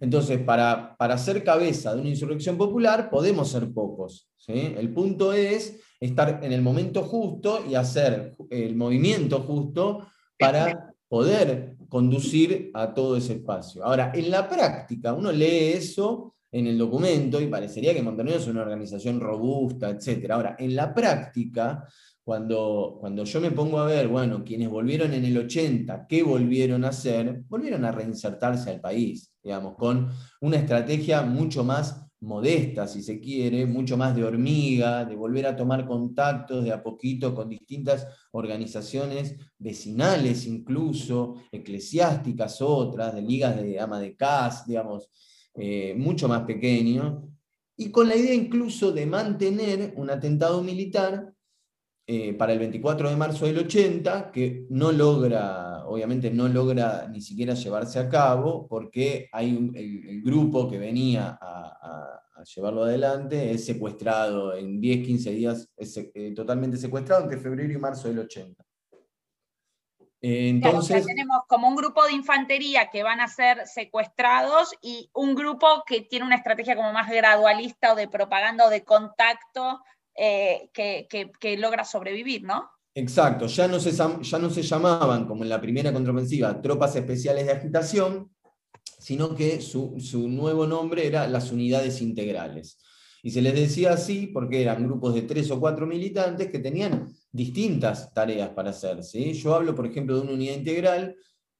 Entonces, 0.00 0.40
para, 0.40 0.96
para 0.96 1.16
ser 1.18 1.44
cabeza 1.44 1.94
de 1.94 2.00
una 2.00 2.10
insurrección 2.10 2.58
popular, 2.58 3.10
podemos 3.10 3.48
ser 3.48 3.72
pocos. 3.72 4.28
El 4.48 4.92
punto 4.92 5.32
es 5.32 5.80
estar 6.00 6.40
en 6.42 6.50
el 6.50 6.62
momento 6.62 7.04
justo 7.04 7.64
y 7.70 7.76
hacer 7.76 8.32
el 8.50 8.74
movimiento 8.74 9.38
justo 9.42 10.08
para 10.36 10.92
poder 11.06 11.76
conducir 11.92 12.70
a 12.72 12.94
todo 12.94 13.18
ese 13.18 13.34
espacio. 13.34 13.84
Ahora, 13.84 14.12
en 14.14 14.30
la 14.30 14.48
práctica, 14.48 15.12
uno 15.12 15.30
lee 15.30 15.74
eso 15.74 16.36
en 16.50 16.66
el 16.66 16.78
documento 16.78 17.38
y 17.38 17.48
parecería 17.48 17.92
que 17.92 18.02
Montenegro 18.02 18.40
es 18.40 18.46
una 18.46 18.62
organización 18.62 19.20
robusta, 19.20 19.90
etc. 19.90 20.30
Ahora, 20.30 20.56
en 20.58 20.74
la 20.74 20.94
práctica, 20.94 21.86
cuando, 22.24 22.96
cuando 22.98 23.24
yo 23.24 23.42
me 23.42 23.50
pongo 23.50 23.78
a 23.78 23.84
ver, 23.84 24.08
bueno, 24.08 24.42
quienes 24.42 24.70
volvieron 24.70 25.12
en 25.12 25.26
el 25.26 25.36
80, 25.36 26.06
¿qué 26.08 26.22
volvieron 26.22 26.82
a 26.86 26.88
hacer? 26.88 27.42
Volvieron 27.46 27.84
a 27.84 27.92
reinsertarse 27.92 28.70
al 28.70 28.80
país, 28.80 29.30
digamos, 29.42 29.76
con 29.76 30.08
una 30.40 30.56
estrategia 30.56 31.20
mucho 31.20 31.62
más 31.62 32.01
modesta, 32.22 32.86
si 32.86 33.02
se 33.02 33.20
quiere, 33.20 33.66
mucho 33.66 33.96
más 33.96 34.14
de 34.14 34.24
hormiga, 34.24 35.04
de 35.04 35.16
volver 35.16 35.46
a 35.46 35.56
tomar 35.56 35.86
contactos 35.86 36.64
de 36.64 36.72
a 36.72 36.82
poquito 36.82 37.34
con 37.34 37.48
distintas 37.48 38.06
organizaciones 38.30 39.36
vecinales, 39.58 40.46
incluso 40.46 41.34
eclesiásticas 41.50 42.62
otras, 42.62 43.14
de 43.14 43.22
ligas 43.22 43.56
de 43.56 43.78
ama 43.78 44.00
de 44.00 44.16
casa, 44.16 44.64
digamos, 44.66 45.10
eh, 45.54 45.94
mucho 45.96 46.28
más 46.28 46.42
pequeño, 46.42 47.28
y 47.76 47.90
con 47.90 48.08
la 48.08 48.16
idea 48.16 48.34
incluso 48.34 48.92
de 48.92 49.06
mantener 49.06 49.94
un 49.96 50.08
atentado 50.10 50.62
militar 50.62 51.32
eh, 52.06 52.34
para 52.34 52.52
el 52.52 52.58
24 52.58 53.10
de 53.10 53.16
marzo 53.16 53.46
del 53.46 53.58
80, 53.58 54.30
que 54.30 54.66
no 54.70 54.92
logra, 54.92 55.71
obviamente 55.92 56.30
no 56.30 56.48
logra 56.48 57.06
ni 57.08 57.20
siquiera 57.20 57.54
llevarse 57.54 57.98
a 57.98 58.08
cabo, 58.08 58.66
porque 58.66 59.28
hay 59.32 59.70
el, 59.74 60.22
grupo 60.22 60.68
que 60.68 60.78
venía 60.78 61.38
a, 61.40 62.18
llevarlo 62.56 62.82
adelante 62.82 63.52
es 63.52 63.64
secuestrado 63.64 64.56
en 64.56 64.80
10, 64.80 65.06
15 65.06 65.30
días, 65.30 65.68
es 65.76 65.96
eh, 65.96 66.32
totalmente 66.34 66.76
secuestrado 66.76 67.22
entre 67.22 67.38
febrero 67.38 67.72
y 67.72 67.78
marzo 67.78 68.08
del 68.08 68.18
80. 68.18 68.64
entonces, 70.20 71.06
tenemos 71.06 71.42
como 71.46 71.68
un 71.68 71.76
grupo 71.76 72.04
de 72.04 72.12
infantería 72.12 72.90
que 72.90 73.04
van 73.04 73.20
a 73.20 73.28
ser 73.28 73.64
secuestrados 73.68 74.74
y 74.82 75.08
un 75.14 75.36
grupo 75.36 75.84
que 75.86 76.00
tiene 76.00 76.26
una 76.26 76.34
estrategia 76.34 76.74
como 76.74 76.92
más 76.92 77.08
gradualista 77.08 77.92
o 77.92 77.96
de 77.96 78.08
propaganda 78.08 78.66
o 78.66 78.70
de 78.70 78.82
contacto 78.82 79.80
eh, 80.14 80.70
que, 80.74 81.56
logra 81.56 81.84
sobrevivir, 81.84 82.42
¿no? 82.42 82.70
Exacto, 82.94 83.46
ya 83.46 83.68
no, 83.68 83.80
se, 83.80 83.90
ya 83.92 84.38
no 84.38 84.50
se 84.50 84.62
llamaban, 84.62 85.26
como 85.26 85.44
en 85.44 85.48
la 85.48 85.60
primera 85.60 85.92
contraofensiva, 85.92 86.60
tropas 86.60 86.94
especiales 86.94 87.46
de 87.46 87.52
agitación, 87.52 88.30
sino 88.98 89.34
que 89.34 89.60
su, 89.60 89.96
nuevo 90.28 90.66
nombre 90.66 91.06
era 91.06 91.26
las 91.26 91.50
unidades 91.50 92.02
integrales. 92.02 92.78
Y 93.22 93.30
se 93.30 93.40
les 93.40 93.54
decía 93.54 93.92
así 93.92 94.26
porque 94.26 94.62
eran 94.62 94.84
grupos 94.84 95.14
de 95.14 95.22
tres 95.22 95.50
o 95.50 95.58
cuatro 95.58 95.86
militantes 95.86 96.50
que 96.50 96.58
tenían 96.58 97.08
distintas 97.30 98.12
tareas 98.12 98.50
para 98.50 98.70
hacer. 98.70 99.00
Yo 99.00 99.54
hablo, 99.54 99.74
por 99.74 99.86
ejemplo, 99.86 100.16
de 100.16 100.22
una 100.22 100.32
unidad 100.32 100.54
integral 100.54 101.16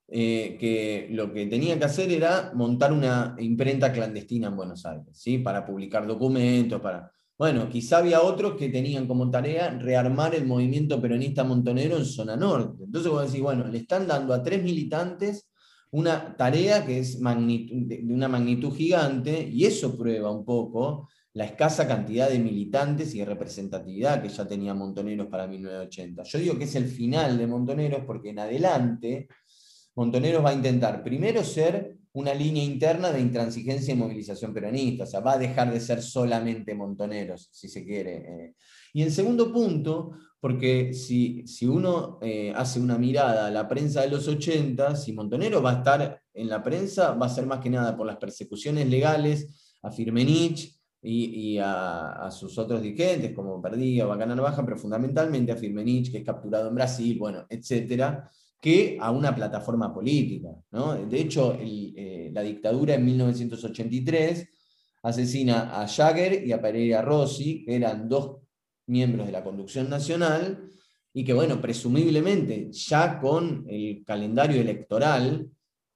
eh, 0.07 0.57
que 0.59 1.07
lo 1.11 1.33
que 1.33 1.47
tenía 1.47 1.79
que 1.79 1.85
hacer 1.85 2.11
era 2.11 2.51
montar 2.53 2.93
una 2.93 3.35
imprenta 3.39 3.91
clandestina 3.91 4.49
en 4.49 4.55
Buenos 4.55 4.85
Aires, 4.85 5.07
¿sí? 5.13 5.39
para 5.39 5.65
publicar 5.65 6.05
documentos, 6.05 6.79
para... 6.79 7.11
Bueno, 7.37 7.67
quizá 7.67 7.97
había 7.97 8.21
otros 8.21 8.55
que 8.55 8.69
tenían 8.69 9.07
como 9.07 9.29
tarea 9.31 9.69
rearmar 9.71 10.35
el 10.35 10.45
movimiento 10.45 11.01
peronista 11.01 11.43
montonero 11.43 11.97
en 11.97 12.05
zona 12.05 12.35
norte. 12.35 12.83
Entonces 12.83 13.11
vos 13.11 13.25
decís, 13.25 13.41
bueno, 13.41 13.67
le 13.67 13.79
están 13.79 14.07
dando 14.07 14.33
a 14.33 14.43
tres 14.43 14.63
militantes 14.63 15.49
una 15.91 16.35
tarea 16.35 16.85
que 16.85 16.99
es 16.99 17.19
de 17.19 18.05
una 18.09 18.27
magnitud 18.27 18.73
gigante 18.73 19.47
y 19.51 19.65
eso 19.65 19.97
prueba 19.97 20.31
un 20.31 20.45
poco 20.45 21.09
la 21.33 21.45
escasa 21.45 21.87
cantidad 21.87 22.29
de 22.29 22.39
militantes 22.39 23.13
y 23.15 23.19
de 23.19 23.25
representatividad 23.25 24.21
que 24.21 24.29
ya 24.29 24.47
tenía 24.47 24.73
Montoneros 24.73 25.27
para 25.27 25.47
1980. 25.47 26.23
Yo 26.23 26.39
digo 26.39 26.57
que 26.57 26.65
es 26.65 26.75
el 26.75 26.85
final 26.85 27.37
de 27.37 27.47
Montoneros 27.47 28.03
porque 28.05 28.29
en 28.29 28.39
adelante 28.39 29.27
Montoneros 29.95 30.45
va 30.45 30.51
a 30.51 30.55
intentar 30.55 31.03
primero 31.03 31.43
ser 31.43 31.97
una 32.13 32.33
línea 32.33 32.63
interna 32.63 33.11
de 33.11 33.19
intransigencia 33.19 33.93
y 33.93 33.97
movilización 33.97 34.53
peronista, 34.53 35.03
o 35.03 35.07
sea, 35.07 35.19
va 35.19 35.33
a 35.33 35.37
dejar 35.37 35.73
de 35.73 35.79
ser 35.79 36.01
solamente 36.01 36.75
montoneros, 36.75 37.49
si 37.51 37.67
se 37.67 37.83
quiere. 37.83 38.17
Eh. 38.17 38.55
Y 38.93 39.01
en 39.01 39.11
segundo 39.11 39.51
punto, 39.51 40.11
porque 40.39 40.93
si, 40.93 41.47
si 41.47 41.65
uno 41.65 42.19
eh, 42.21 42.53
hace 42.55 42.79
una 42.79 42.97
mirada 42.97 43.47
a 43.47 43.51
la 43.51 43.67
prensa 43.67 44.01
de 44.01 44.09
los 44.09 44.27
80, 44.27 44.95
si 44.95 45.13
Montonero 45.13 45.61
va 45.61 45.71
a 45.71 45.77
estar 45.77 46.21
en 46.33 46.49
la 46.49 46.61
prensa, 46.61 47.13
va 47.13 47.25
a 47.25 47.29
ser 47.29 47.47
más 47.47 47.59
que 47.59 47.71
nada 47.71 47.97
por 47.97 48.05
las 48.05 48.17
persecuciones 48.17 48.87
legales 48.87 49.75
a 49.81 49.91
Firmenich 49.91 50.79
y, 51.01 51.57
a, 51.61 52.29
sus 52.31 52.57
otros 52.57 52.81
dirigentes, 52.81 53.33
como 53.33 53.61
Perdiga, 53.61 54.05
Bacana 54.05 54.35
Baja, 54.35 54.63
pero 54.63 54.77
fundamentalmente 54.77 55.51
a 55.51 55.57
Firmenich, 55.57 56.11
que 56.11 56.19
es 56.19 56.23
capturado 56.23 56.69
en 56.69 56.75
Brasil, 56.75 57.17
bueno, 57.19 57.45
etcétera, 57.49 58.29
que 58.63 58.97
a 58.97 59.11
una 59.11 59.35
plataforma 59.35 59.93
política. 59.93 60.47
De 61.09 61.19
hecho, 61.19 61.57
eh, 61.59 62.31
la 62.33 62.41
dictadura 62.41 62.95
en 62.95 63.03
1983 63.03 64.47
asesina 65.03 65.81
a 65.81 65.85
Jagger 65.85 66.47
y 66.47 66.53
a 66.53 66.61
Pereira 66.61 67.01
Rossi, 67.01 67.65
que 67.65 67.75
eran 67.75 68.07
dos 68.07 68.37
miembros 68.87 69.25
de 69.25 69.33
la 69.33 69.43
conducción 69.43 69.89
nacional, 69.89 70.69
y 71.13 71.25
que, 71.25 71.33
bueno, 71.33 71.59
presumiblemente 71.59 72.69
ya 72.71 73.19
con 73.19 73.65
el 73.67 74.01
calendario 74.05 74.61
electoral, 74.61 75.45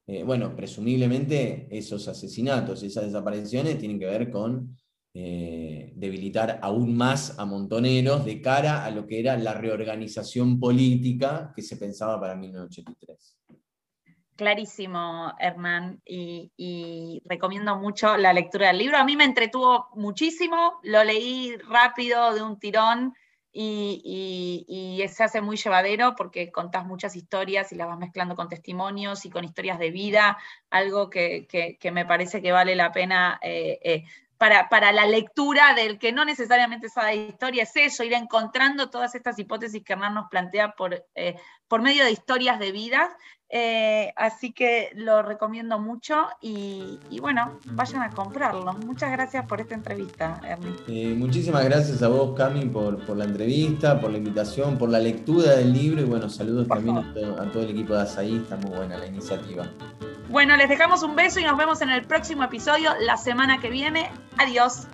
eh, 0.05 0.23
bueno, 0.23 0.53
presumiblemente 0.53 1.69
esos 1.71 2.05
asesinatos, 2.09 2.83
esas 2.83 3.05
desapariciones 3.05 3.77
tienen 3.77 3.97
que 3.97 4.07
ver 4.07 4.29
con 4.29 4.75
eh, 5.13 5.46
debilitar 5.99 6.59
aún 6.61 6.95
más 6.95 7.37
a 7.39 7.45
Montoneros 7.45 8.23
de 8.23 8.41
cara 8.41 8.85
a 8.85 8.91
lo 8.91 9.07
que 9.07 9.19
era 9.19 9.35
la 9.37 9.53
reorganización 9.53 10.59
política 10.59 11.51
que 11.55 11.61
se 11.61 11.77
pensaba 11.77 12.19
para 12.19 12.35
1983. 12.35 13.35
Clarísimo, 14.35 15.33
Hernán, 15.39 15.99
y, 16.05 17.21
recomiendo 17.25 17.75
mucho 17.77 18.17
la 18.17 18.33
lectura 18.33 18.67
del 18.67 18.77
libro. 18.77 18.97
A 18.97 19.03
mí 19.03 19.15
me 19.15 19.23
entretuvo 19.23 19.87
muchísimo, 19.95 20.79
lo 20.83 21.03
leí 21.03 21.57
rápido, 21.67 22.35
de 22.35 22.43
un 22.43 22.59
tirón, 22.59 23.15
y, 23.51 25.03
se 25.09 25.23
hace 25.23 25.41
muy 25.41 25.57
llevadero 25.57 26.13
porque 26.15 26.51
contás 26.51 26.85
muchas 26.85 27.15
historias 27.15 27.71
y 27.71 27.75
las 27.75 27.87
vas 27.87 27.97
mezclando 27.97 28.35
con 28.35 28.47
testimonios 28.47 29.25
y 29.25 29.31
con 29.31 29.43
historias 29.43 29.79
de 29.79 29.89
vida, 29.89 30.37
algo 30.69 31.09
que, 31.09 31.47
me 31.91 32.05
parece 32.05 32.39
que 32.39 32.51
vale 32.51 32.75
la 32.75 32.91
pena 32.91 33.39
eh, 33.41 33.79
eh, 33.81 34.03
para, 34.37 34.91
la 34.91 35.05
lectura 35.05 35.73
del 35.73 35.97
que 35.97 36.11
no 36.11 36.23
necesariamente 36.23 36.89
sabe 36.89 37.11
de 37.11 37.27
historia, 37.27 37.63
es 37.63 37.75
eso, 37.75 38.03
ir 38.03 38.13
encontrando 38.13 38.89
todas 38.89 39.15
estas 39.15 39.39
hipótesis 39.39 39.83
que 39.83 39.93
Hernán 39.93 40.13
nos 40.13 40.29
plantea 40.29 40.73
por, 40.73 41.05
eh, 41.15 41.35
por 41.67 41.81
medio 41.81 42.03
de 42.05 42.11
historias 42.11 42.59
de 42.59 42.71
vidas. 42.71 43.09
Eh, 43.49 44.11
así 44.17 44.51
que 44.51 44.89
lo 44.93 45.21
recomiendo 45.21 45.79
mucho 45.79 46.27
y, 46.41 46.99
bueno, 47.21 47.59
vayan 47.67 48.01
a 48.01 48.09
comprarlo. 48.09 48.73
Muchas 48.73 49.09
gracias 49.11 49.45
por 49.45 49.61
esta 49.61 49.73
entrevista, 49.73 50.41
Hernán. 50.43 50.75
Eh, 50.89 51.15
muchísimas 51.17 51.63
gracias 51.63 52.03
a 52.03 52.09
vos, 52.09 52.35
Cami, 52.35 52.65
por, 52.65 53.15
la 53.15 53.23
entrevista, 53.23 54.01
por 54.01 54.11
la 54.11 54.17
invitación, 54.17 54.77
por 54.77 54.89
la 54.89 54.99
lectura 54.99 55.55
del 55.55 55.71
libro 55.71 56.01
y 56.01 56.05
bueno, 56.05 56.29
saludos 56.29 56.67
también 56.67 56.97
a 56.97 57.13
todo, 57.13 57.41
a 57.41 57.51
todo, 57.51 57.63
el 57.63 57.69
equipo 57.69 57.93
de 57.93 58.01
Azaí, 58.01 58.35
está 58.35 58.57
muy 58.57 58.75
buena 58.75 58.97
la 58.97 59.07
iniciativa. 59.07 59.65
Bueno, 60.29 60.57
les 60.57 60.67
dejamos 60.67 61.03
un 61.03 61.15
beso 61.15 61.39
y 61.39 61.45
nos 61.45 61.57
vemos 61.57 61.81
en 61.81 61.89
el 61.89 62.03
próximo 62.03 62.43
episodio 62.43 62.91
la 62.99 63.15
semana 63.15 63.61
que 63.61 63.69
viene. 63.69 64.11
Adiós. 64.37 64.87